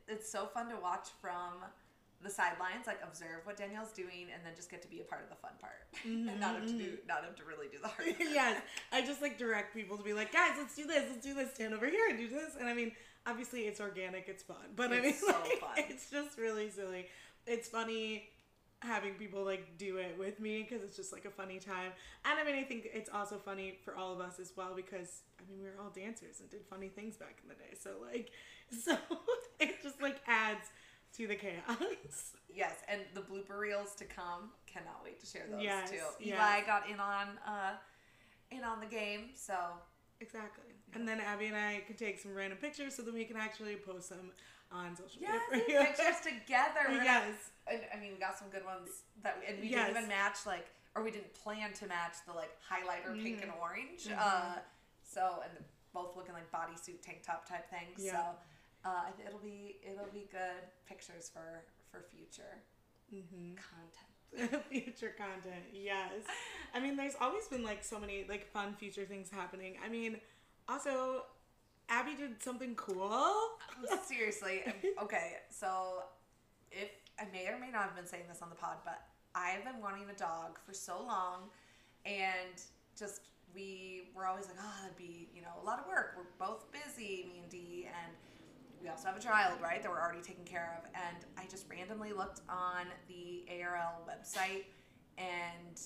it's 0.09 0.31
so 0.31 0.47
fun 0.47 0.69
to 0.71 0.77
watch 0.77 1.09
from 1.21 1.55
the 2.23 2.31
sidelines, 2.31 2.87
like 2.87 3.01
observe 3.03 3.45
what 3.45 3.57
Danielle's 3.57 3.93
doing, 3.93 4.29
and 4.33 4.45
then 4.45 4.53
just 4.55 4.71
get 4.71 4.83
to 4.83 4.89
be 4.89 5.01
a 5.01 5.05
part 5.05 5.23
of 5.23 5.31
the 5.31 5.37
fun 5.37 5.53
part, 5.61 5.89
and 6.05 6.29
mm-hmm, 6.29 6.41
not 6.41 6.55
have 6.55 6.67
to 6.67 6.73
do, 6.73 6.97
mm-hmm. 6.97 7.07
not 7.09 7.25
have 7.25 7.37
to 7.37 7.45
really 7.45 7.67
do 7.73 7.79
the 7.81 7.89
hard. 7.89 8.07
work. 8.09 8.17
yes, 8.21 8.61
I 8.93 9.01
just 9.01 9.23
like 9.23 9.39
direct 9.39 9.75
people 9.75 9.97
to 9.97 10.03
be 10.03 10.13
like, 10.13 10.33
guys, 10.33 10.53
let's 10.59 10.77
do 10.77 10.87
this, 10.87 11.05
let's 11.09 11.25
do 11.25 11.35
this, 11.35 11.55
stand 11.55 11.75
over 11.75 11.89
here 11.89 12.09
and 12.09 12.19
do 12.19 12.29
this. 12.29 12.57
And 12.59 12.69
I 12.69 12.75
mean, 12.75 12.93
obviously 13.27 13.63
it's 13.63 13.81
organic, 13.81 14.29
it's 14.29 14.43
fun, 14.43 14.57
but 14.77 14.93
I 14.93 14.97
mean, 14.97 15.05
It's 15.07 15.21
so 15.21 15.29
like, 15.29 15.61
fun. 15.61 15.71
it's 15.77 16.11
just 16.11 16.39
really 16.39 16.71
silly. 16.71 17.07
It's 17.47 17.69
funny 17.69 18.29
having 18.83 19.13
people 19.15 19.45
like 19.45 19.77
do 19.77 19.99
it 19.99 20.17
with 20.19 20.41
me 20.41 20.63
because 20.63 20.83
it's 20.83 20.97
just 20.97 21.13
like 21.13 21.27
a 21.27 21.31
funny 21.31 21.59
time. 21.59 21.93
And 22.25 22.39
I 22.39 22.45
mean, 22.45 22.57
I 22.57 22.65
think 22.65 22.89
it's 22.93 23.11
also 23.13 23.37
funny 23.37 23.79
for 23.85 23.95
all 23.95 24.13
of 24.13 24.21
us 24.21 24.41
as 24.41 24.53
well 24.57 24.75
because 24.75 25.23
I 25.39 25.51
mean, 25.51 25.61
we 25.61 25.67
were 25.67 25.83
all 25.83 25.91
dancers 25.91 26.41
and 26.41 26.49
did 26.49 26.65
funny 26.69 26.89
things 26.89 27.17
back 27.17 27.39
in 27.43 27.49
the 27.49 27.55
day. 27.55 27.77
So 27.81 27.91
like, 28.11 28.31
so 28.85 28.97
it 29.61 29.83
just 29.83 30.01
like 30.01 30.17
adds 30.27 30.69
to 31.17 31.27
the 31.27 31.35
chaos. 31.37 31.55
Yes, 32.53 32.75
and 32.89 33.01
the 33.15 33.21
blooper 33.21 33.57
reels 33.59 33.95
to 33.95 34.05
come. 34.05 34.51
Cannot 34.67 35.03
wait 35.05 35.21
to 35.21 35.27
share 35.27 35.45
those 35.49 35.63
Yes, 35.63 35.89
too. 35.91 35.97
yes. 36.19 36.35
Eli 36.35 36.67
got 36.67 36.91
in 36.91 36.99
on 36.99 37.29
uh, 37.47 37.75
in 38.51 38.65
on 38.65 38.81
the 38.81 38.87
game, 38.87 39.31
so 39.37 39.55
Exactly. 40.21 40.65
And 40.95 41.07
then 41.07 41.21
Abbie 41.21 41.47
and 41.47 41.57
I 41.57 41.83
can 41.87 41.95
take 41.97 42.19
some 42.19 42.35
random 42.35 42.59
pictures 42.59 42.95
so 42.97 43.03
that 43.03 43.15
we 43.15 43.25
can 43.25 43.37
actually 43.37 43.77
post 43.77 44.11
them 44.11 44.33
on 44.73 44.97
social 44.97 45.23
yes, 45.23 45.41
media. 45.53 45.81
pictures 45.97 46.21
together. 46.23 46.91
Yes. 46.91 47.51
And 47.69 47.81
I 47.95 48.01
mean, 48.01 48.13
we 48.15 48.19
got 48.19 48.37
some 48.37 48.49
good 48.49 48.65
ones 48.65 48.91
that, 49.23 49.39
we, 49.41 49.47
and 49.47 49.63
we 49.63 49.69
Yes. 49.69 49.87
didn't 49.87 49.97
even 49.99 50.09
match 50.09 50.39
like, 50.45 50.67
or 50.97 51.05
we 51.05 51.13
didn't 51.13 51.33
plan 51.33 51.73
to 51.75 51.87
match 51.87 52.17
the 52.27 52.33
like 52.35 52.51
highlighter 52.61 53.15
pink 53.23 53.37
Mm-hmm. 53.37 53.43
and 53.45 53.53
orange. 53.63 54.09
Uh, 54.19 54.57
so 55.05 55.41
and 55.45 55.65
both 55.95 56.17
looking 56.17 56.35
like 56.35 56.51
bodysuit 56.51 57.01
tank 57.01 57.23
top 57.25 57.49
type 57.49 57.71
things. 57.71 58.05
Yeah. 58.05 58.13
So 58.13 58.25
uh, 58.85 59.05
it'll 59.27 59.39
be 59.39 59.77
it'll 59.83 60.13
be 60.13 60.27
good 60.31 60.63
pictures 60.89 61.31
for 61.33 61.65
for 61.91 62.05
future 62.15 62.63
Mm-hmm. 63.13 63.55
content. 63.57 64.63
future 64.71 65.13
content, 65.19 65.65
yes. 65.73 66.23
I 66.73 66.79
mean, 66.79 66.97
there's 66.97 67.17
always 67.21 67.49
been 67.49 67.65
like 67.65 67.83
so 67.83 67.99
many 67.99 68.25
like 68.29 68.47
fun 68.53 68.75
future 68.79 69.05
things 69.05 69.29
happening. 69.33 69.75
I 69.85 69.89
mean, 69.89 70.19
also, 70.69 71.25
Abbie 71.89 72.15
did 72.15 72.41
something 72.41 72.77
cool. 72.77 73.21
Seriously, 74.05 74.63
um, 74.67 74.73
okay. 75.03 75.39
So 75.51 76.05
if 76.71 76.89
I 77.19 77.25
may 77.33 77.49
or 77.49 77.59
may 77.59 77.73
not 77.73 77.83
have 77.83 77.97
been 77.97 78.07
saying 78.07 78.25
this 78.29 78.43
on 78.43 78.49
the 78.49 78.55
pod, 78.55 78.77
but 78.85 79.01
I 79.35 79.49
have 79.49 79.65
been 79.65 79.81
wanting 79.83 80.09
a 80.09 80.17
dog 80.17 80.59
for 80.65 80.73
so 80.73 81.03
long, 81.05 81.51
and 82.07 82.63
just 82.97 83.23
we 83.53 84.11
were 84.15 84.27
always 84.27 84.47
like, 84.47 84.57
oh, 84.61 84.75
that'd 84.83 84.97
be 84.97 85.29
you 85.35 85.43
know 85.43 85.51
a 85.61 85.65
lot 85.67 85.81
of 85.81 85.89
work. 85.89 86.15
We're 86.17 86.47
both 86.47 86.67
busy, 86.71 87.27
me 87.29 87.41
and 87.43 87.51
Dee, 87.51 87.89
and 87.89 88.13
we 88.83 88.89
also 88.89 89.09
have 89.09 89.17
a 89.17 89.21
child, 89.21 89.59
right? 89.63 89.83
That 89.83 89.91
we're 89.91 90.01
already 90.01 90.23
taking 90.23 90.45
care 90.45 90.79
of. 90.79 90.89
And 90.95 91.25
I 91.39 91.49
just 91.51 91.67
randomly 91.71 92.13
looked 92.13 92.41
on 92.49 92.87
the 93.09 93.45
ARL 93.63 94.09
website 94.09 94.65
and 95.19 95.81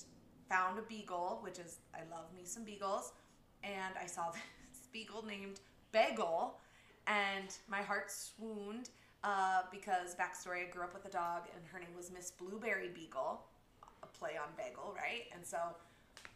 found 0.49 0.79
a 0.79 0.83
beagle, 0.83 1.41
which 1.43 1.59
is 1.59 1.79
I 1.95 2.01
love 2.11 2.27
me 2.35 2.43
some 2.45 2.65
beagles, 2.65 3.13
and 3.63 3.95
I 4.01 4.07
saw 4.07 4.31
this 4.31 4.87
beagle 4.93 5.25
named 5.25 5.61
Bagel, 5.93 6.59
and 7.07 7.57
my 7.69 7.83
heart 7.83 8.11
swooned 8.11 8.91
uh, 9.23 9.63
because 9.71 10.15
backstory 10.15 10.67
I 10.67 10.71
grew 10.71 10.83
up 10.83 10.95
with 10.95 11.05
a 11.07 11.11
dog, 11.11 11.43
and 11.55 11.65
her 11.73 11.79
name 11.79 11.97
was 11.97 12.11
Miss 12.13 12.31
Blueberry 12.31 12.91
Beagle, 12.95 13.43
a 14.03 14.07
play 14.07 14.33
on 14.41 14.49
bagel, 14.57 14.95
right? 14.97 15.25
And 15.35 15.45
so 15.45 15.59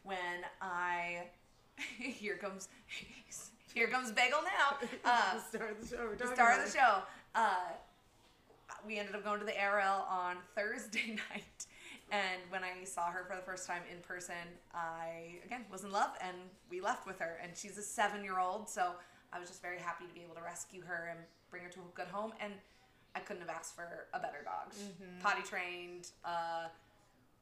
when 0.03 0.45
I 0.61 1.25
here 1.99 2.37
comes 2.37 2.69
here 3.75 3.89
comes 3.89 4.13
Bagel 4.13 4.41
now. 4.43 4.79
Uh, 5.05 5.35
the 5.35 5.59
star 5.59 5.69
of 5.69 5.81
the 5.81 5.87
show. 5.87 6.05
We're 6.05 6.17
the 6.17 6.35
star 6.35 6.59
of 6.59 6.65
the 6.65 6.79
show. 6.79 7.03
Uh, 7.35 7.73
we 8.87 8.99
ended 8.99 9.15
up 9.15 9.25
going 9.25 9.41
to 9.41 9.47
the 9.47 9.59
ARL 9.59 10.07
on 10.11 10.37
Thursday 10.55 11.17
night. 11.31 11.67
And 12.11 12.41
when 12.51 12.63
I 12.63 12.85
saw 12.85 13.11
her 13.11 13.25
for 13.29 13.37
the 13.37 13.43
first 13.43 13.67
time 13.67 13.83
in 13.91 14.01
person, 14.01 14.35
I, 14.75 15.39
again, 15.45 15.65
was 15.71 15.85
in 15.85 15.93
love 15.93 16.11
and 16.23 16.37
we 16.71 16.81
left 16.81 17.07
with 17.07 17.19
her. 17.21 17.39
And 17.43 17.53
she's 17.57 17.77
a 17.79 17.83
seven 17.83 18.25
year 18.25 18.39
old, 18.39 18.69
so 18.69 18.93
I 19.33 19.39
was 19.39 19.49
just 19.49 19.63
very 19.63 19.79
happy 19.79 20.07
to 20.07 20.13
be 20.15 20.21
able 20.21 20.35
to 20.35 20.43
rescue 20.43 20.83
her 20.83 21.09
and 21.11 21.21
bring 21.51 21.63
her 21.63 21.71
to 21.71 21.81
a 21.81 21.95
good 21.95 22.09
home. 22.09 22.33
And 22.41 22.53
I 23.15 23.21
couldn't 23.21 23.43
have 23.43 23.51
asked 23.51 23.75
for 23.75 24.07
a 24.15 24.19
better 24.19 24.45
dog. 24.45 24.73
Mm-hmm. 24.75 25.21
Potty 25.21 25.43
trained, 25.43 26.09
uh, 26.25 26.69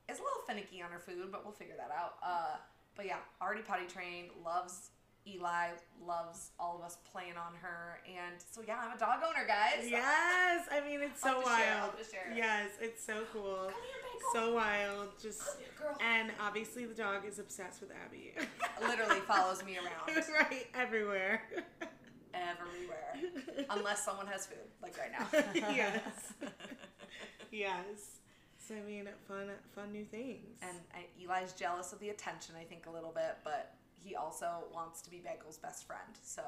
is 0.09 0.19
a 0.19 0.23
little 0.23 0.43
finicky 0.47 0.83
on 0.83 0.91
her 0.91 1.01
food, 1.01 1.31
but 1.31 1.45
we'll 1.45 1.55
figure 1.55 1.75
that 1.77 1.91
out. 1.97 2.15
Uh, 2.23 2.57
but 2.97 3.07
yeah, 3.07 3.19
already 3.43 3.62
potty 3.62 3.87
trained, 3.87 4.29
loves 4.45 4.91
Eli, 5.27 5.69
loves 6.07 6.51
all 6.59 6.77
of 6.79 6.85
us 6.85 6.99
playing 7.11 7.37
on 7.37 7.53
her. 7.61 7.99
And 8.07 8.37
so, 8.39 8.62
yeah, 8.67 8.77
I'm 8.81 8.97
a 8.97 8.99
dog 8.99 9.19
owner, 9.27 9.47
guys. 9.47 9.89
Yes, 9.89 10.67
I 10.71 10.81
mean 10.87 11.01
it's 11.03 11.21
so 11.21 11.29
I'll 11.29 11.35
have 11.41 11.45
to 11.45 11.62
share, 11.62 11.75
I'll 11.75 11.81
wild. 11.81 11.91
have 11.99 12.07
to 12.07 12.11
share. 12.12 12.33
Yes, 12.37 12.71
it's 12.81 13.05
so 13.05 13.25
cool. 13.33 13.71
So 14.33 14.55
wild, 14.55 15.09
just 15.21 15.41
Come 15.41 15.57
here, 15.59 15.69
girl. 15.79 15.97
and 16.01 16.31
obviously 16.41 16.85
the 16.87 16.95
dog 16.95 17.25
is 17.27 17.39
obsessed 17.39 17.81
with 17.81 17.91
Abbie. 18.05 18.35
Literally 18.89 19.21
follows 19.21 19.65
me 19.65 19.77
around 19.79 20.17
right 20.41 20.67
everywhere. 20.75 21.43
everywhere. 22.35 23.67
Unless 23.71 24.05
someone 24.05 24.27
has 24.27 24.47
food, 24.47 24.59
like 24.83 24.97
right 24.99 25.12
now. 25.12 25.27
yes. 25.55 26.33
yes. 27.51 28.19
So 28.59 28.75
I 28.75 28.83
mean, 28.83 29.09
fun, 29.29 29.49
fun 29.75 29.93
new 29.93 30.05
things. 30.05 30.59
And 30.62 30.77
I, 30.95 31.07
Eli's 31.23 31.53
jealous 31.53 31.93
of 31.93 32.01
the 32.01 32.09
attention, 32.11 32.55
I 32.61 32.65
think, 32.65 32.87
a 32.87 32.91
little 32.91 33.12
bit, 33.12 33.37
but 33.45 33.75
he 34.07 34.14
also 34.14 34.47
wants 34.73 35.03
to 35.03 35.11
be 35.11 35.19
Bagel's 35.19 35.59
best 35.59 35.87
friend. 35.87 36.14
So, 36.23 36.42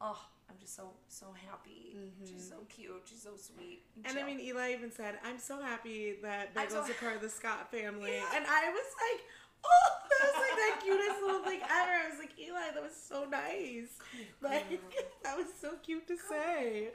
oh, 0.00 0.20
I'm 0.50 0.56
just 0.60 0.76
so, 0.76 0.90
so 1.08 1.26
happy. 1.48 1.96
She's 2.28 2.46
so 2.48 2.56
cute. 2.68 3.02
She's 3.06 3.22
so 3.22 3.30
sweet. 3.36 3.80
Mm-hmm. 3.98 4.10
And 4.10 4.18
I 4.18 4.26
mean, 4.26 4.38
Eli 4.40 4.72
even 4.74 4.92
said, 4.92 5.14
"I'm 5.24 5.38
so 5.38 5.60
happy 5.62 6.16
that 6.22 6.54
Bagel's 6.54 6.86
so- 6.86 6.92
a 6.92 6.94
part 6.96 7.16
of 7.16 7.22
the 7.22 7.30
Scott 7.30 7.70
family." 7.70 8.12
Yeah. 8.12 8.36
And 8.36 8.44
I 8.46 8.68
was 8.70 8.88
like, 9.00 9.20
"Oh, 9.64 9.90
That 10.10 10.28
was 10.28 10.36
like 10.44 10.56
the 10.60 10.84
cutest 10.84 11.20
little 11.22 11.44
thing 11.44 11.60
ever. 11.64 11.92
I 12.04 12.08
was 12.10 12.18
like, 12.18 12.38
Eli, 12.38 12.70
that 12.74 12.82
was 12.82 12.94
so 12.94 13.24
nice. 13.24 13.96
Like 14.42 14.68
that 15.24 15.36
was 15.36 15.46
so 15.60 15.72
cute 15.82 16.06
to 16.08 16.16
say. 16.18 16.88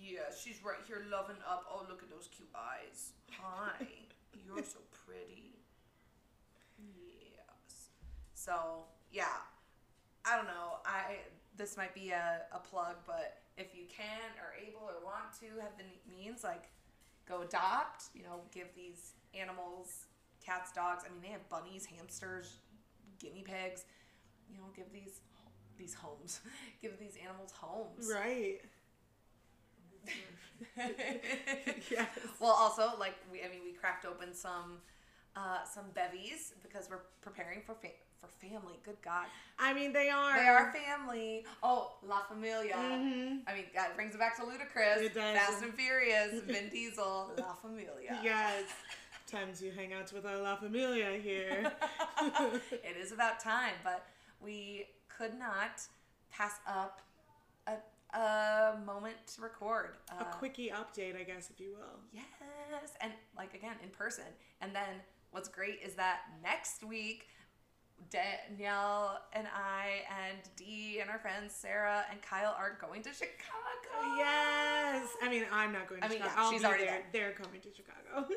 Yeah, 0.00 0.30
she's 0.34 0.58
right 0.64 0.78
here 0.86 1.02
loving 1.10 1.36
up. 1.48 1.64
Oh, 1.70 1.84
look 1.88 2.02
at 2.02 2.10
those 2.10 2.28
cute 2.34 2.48
eyes. 2.54 3.12
Hi, 3.40 3.86
you're 4.46 4.64
so 4.64 4.78
pretty. 5.06 5.54
Yes. 6.78 7.90
So 8.34 8.84
yeah, 9.12 9.42
I 10.24 10.36
don't 10.36 10.46
know. 10.46 10.78
I 10.84 11.18
this 11.56 11.76
might 11.76 11.94
be 11.94 12.10
a, 12.10 12.42
a 12.52 12.58
plug, 12.58 12.96
but 13.06 13.38
if 13.56 13.74
you 13.74 13.84
can 13.88 14.30
or 14.40 14.54
able 14.60 14.82
or 14.86 15.04
want 15.04 15.32
to 15.40 15.60
have 15.60 15.72
the 15.78 15.84
means, 16.10 16.44
like 16.44 16.70
go 17.28 17.42
adopt. 17.42 18.04
You 18.14 18.22
know, 18.24 18.40
give 18.52 18.68
these 18.76 19.12
animals, 19.38 20.06
cats, 20.44 20.72
dogs. 20.72 21.04
I 21.06 21.12
mean, 21.12 21.22
they 21.22 21.28
have 21.28 21.48
bunnies, 21.48 21.86
hamsters, 21.86 22.56
guinea 23.18 23.44
pigs. 23.44 23.84
You 24.50 24.58
know, 24.58 24.66
give 24.76 24.92
these 24.92 25.20
these 25.78 25.94
homes, 25.94 26.40
give 26.82 26.98
these 26.98 27.16
animals 27.24 27.52
homes. 27.52 28.10
Right. 28.12 28.60
yes. 31.90 32.08
Well, 32.40 32.52
also, 32.52 32.92
like 32.98 33.14
we, 33.30 33.40
I 33.40 33.48
mean, 33.48 33.60
we 33.64 33.72
cracked 33.72 34.04
open 34.06 34.34
some, 34.34 34.78
uh, 35.36 35.64
some 35.64 35.84
bevies 35.94 36.54
because 36.62 36.88
we're 36.90 37.02
preparing 37.20 37.60
for 37.64 37.74
fa- 37.74 37.88
for 38.20 38.28
family. 38.28 38.74
Good 38.84 38.96
God, 39.02 39.26
I 39.58 39.72
mean, 39.74 39.92
they 39.92 40.08
are. 40.10 40.36
they 40.36 40.46
are 40.48 40.72
family. 40.72 41.44
Oh, 41.62 41.92
La 42.06 42.20
Familia. 42.22 42.74
Mhm. 42.74 43.40
I 43.46 43.54
mean, 43.54 43.64
that 43.74 43.94
brings 43.96 44.14
it 44.14 44.18
back 44.18 44.36
to 44.36 44.42
Ludacris, 44.42 44.98
It 44.98 45.14
does. 45.14 45.36
Fast 45.36 45.62
and 45.62 45.74
Furious, 45.74 46.40
Vin 46.46 46.68
Diesel, 46.70 47.32
La 47.38 47.54
Familia. 47.54 48.18
Yes. 48.22 48.64
Times 49.26 49.60
you 49.62 49.70
hang 49.70 49.92
out 49.92 50.10
with 50.12 50.24
our 50.24 50.38
La 50.38 50.56
Familia 50.56 51.12
here. 51.22 51.70
it 52.72 52.96
is 52.98 53.12
about 53.12 53.38
time, 53.40 53.74
but 53.84 54.06
we 54.40 54.86
could 55.08 55.38
not 55.38 55.82
pass 56.30 56.60
up 56.66 57.02
a, 57.66 57.74
a 58.18 58.78
moment 58.86 59.16
to 59.34 59.42
record. 59.42 59.96
A 60.18 60.22
Uh, 60.22 60.24
quickie 60.32 60.70
update, 60.70 61.14
I 61.18 61.24
guess, 61.24 61.50
if 61.50 61.60
you 61.60 61.74
will. 61.78 62.00
Yes, 62.12 62.94
and 63.00 63.12
like 63.36 63.52
again 63.54 63.76
in 63.82 63.90
person. 63.90 64.24
And 64.62 64.74
then 64.74 65.02
what's 65.30 65.48
great 65.48 65.80
is 65.84 65.94
that 65.94 66.20
next 66.42 66.82
week, 66.82 67.28
Danielle 68.10 69.20
and 69.32 69.46
I 69.46 70.02
and 70.26 70.38
Dee 70.56 71.00
and 71.00 71.10
our 71.10 71.18
friends 71.18 71.54
Sarah 71.54 72.04
and 72.10 72.20
Kyle 72.22 72.54
are 72.58 72.78
going 72.80 73.02
to 73.02 73.10
Chicago. 73.10 74.16
Yes. 74.16 75.08
I 75.22 75.28
mean, 75.28 75.44
I'm 75.52 75.72
not 75.72 75.88
going 75.88 76.00
to 76.00 76.06
I 76.06 76.08
mean, 76.08 76.18
Chicago. 76.18 76.34
yeah, 76.36 76.42
I'll 76.42 76.52
she's 76.52 76.64
already 76.64 76.84
there. 76.84 77.02
They're 77.12 77.32
coming 77.32 77.60
to 77.60 77.68
Chicago. 77.74 78.28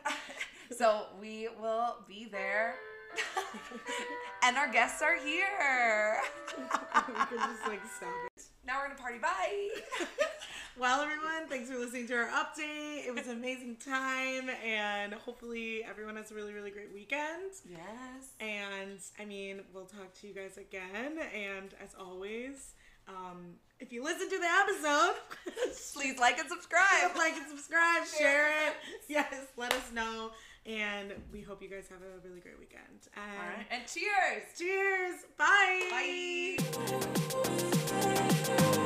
so 0.76 1.06
we 1.20 1.48
will 1.60 1.96
be 2.08 2.26
there, 2.30 2.76
and 4.42 4.56
our 4.56 4.70
guests 4.72 5.02
are 5.02 5.16
here. 5.16 6.18
we 6.58 7.14
can 7.14 7.38
just 7.38 7.68
like 7.68 7.80
stop 7.96 8.08
it. 8.36 8.44
now 8.66 8.78
we're 8.78 8.88
gonna 8.88 9.00
party. 9.00 9.18
Bye. 9.18 9.68
Well, 10.78 11.02
everyone, 11.02 11.48
thanks 11.48 11.70
for 11.70 11.78
listening 11.78 12.06
to 12.08 12.14
our 12.14 12.28
update. 12.28 13.06
It 13.06 13.14
was 13.14 13.26
an 13.26 13.36
amazing 13.36 13.76
time, 13.76 14.48
and 14.64 15.12
hopefully, 15.12 15.84
everyone 15.88 16.16
has 16.16 16.30
a 16.30 16.34
really, 16.34 16.54
really 16.54 16.70
great 16.70 16.92
weekend. 16.92 17.52
yes. 17.68 18.32
And 18.40 18.98
I 19.20 19.24
mean, 19.26 19.60
we'll 19.74 19.84
talk 19.84 20.12
to 20.20 20.26
you 20.26 20.32
guys 20.34 20.56
again. 20.56 21.18
And 21.34 21.74
as 21.82 21.94
always, 21.98 22.72
um, 23.06 23.54
if 23.80 23.92
you 23.92 24.02
listen 24.02 24.30
to 24.30 24.38
the 24.38 24.46
episode, 24.46 25.14
Please 25.94 26.18
like 26.18 26.38
and 26.38 26.48
subscribe. 26.48 27.14
like 27.16 27.34
and 27.34 27.46
subscribe, 27.48 28.06
share 28.18 28.48
it. 28.68 28.74
Yes, 29.08 29.34
let 29.56 29.72
us 29.74 29.92
know. 29.92 30.30
And 30.64 31.12
we 31.32 31.42
hope 31.42 31.60
you 31.62 31.68
guys 31.68 31.84
have 31.90 32.00
a 32.00 32.26
really 32.26 32.40
great 32.40 32.58
weekend. 32.58 33.08
And 33.14 33.24
All 33.38 33.46
right, 33.46 33.66
and 33.70 33.82
cheers. 33.86 34.44
cheers. 34.56 35.16
Bye. 35.36 36.56
Bye. 38.72 38.78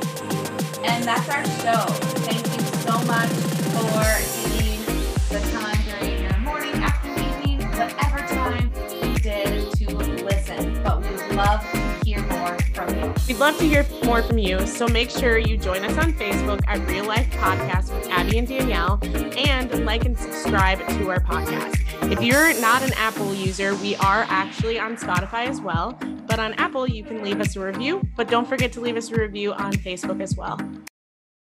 And 0.83 1.03
that's 1.03 1.29
our 1.29 1.43
show. 1.45 1.85
Thank 2.25 2.45
you 2.55 2.61
so 2.81 2.93
much 3.05 3.29
for 3.73 4.03
taking 4.49 4.83
the 5.29 5.39
time 5.51 5.77
during 5.99 6.23
your 6.23 6.37
morning, 6.39 6.73
afternoon, 6.75 7.49
evening, 7.49 7.67
whatever 7.71 8.19
time 8.27 8.71
you 9.01 9.13
did 9.19 9.71
to 9.73 9.95
listen. 9.95 10.81
But 10.83 11.01
we 11.01 11.09
would 11.09 11.35
love 11.35 11.61
to 11.71 12.05
hear 12.05 12.21
more 12.27 12.57
from 12.73 12.95
you. 12.97 13.13
We'd 13.27 13.37
love 13.37 13.57
to 13.57 13.63
hear 13.67 13.85
more 14.03 14.21
from 14.23 14.37
you, 14.37 14.65
so 14.65 14.87
make 14.87 15.09
sure 15.09 15.37
you 15.37 15.57
join 15.57 15.83
us 15.83 15.97
on 15.97 16.13
Facebook 16.13 16.61
at 16.67 16.87
Real 16.87 17.05
Life 17.05 17.29
Podcast 17.31 17.93
with 17.93 18.09
Abbie 18.09 18.37
and 18.37 18.47
Danielle 18.47 18.99
and 19.37 19.85
like 19.85 20.05
and 20.05 20.17
subscribe 20.17 20.79
to 20.79 21.09
our 21.09 21.19
podcast. 21.19 21.86
If 22.03 22.21
you're 22.21 22.59
not 22.61 22.81
an 22.83 22.93
Apple 22.93 23.33
user, 23.33 23.75
we 23.75 23.95
are 23.97 24.25
actually 24.29 24.79
on 24.79 24.95
Spotify 24.97 25.47
as 25.47 25.59
well. 25.59 25.97
But 26.27 26.39
on 26.39 26.53
Apple, 26.53 26.87
you 26.87 27.03
can 27.03 27.21
leave 27.23 27.39
us 27.39 27.55
a 27.55 27.59
review, 27.59 28.01
but 28.15 28.27
don't 28.27 28.47
forget 28.47 28.71
to 28.73 28.81
leave 28.81 28.97
us 28.97 29.11
a 29.11 29.15
review 29.15 29.53
on 29.53 29.73
Facebook 29.73 30.21
as 30.21 30.35
well. 30.35 30.59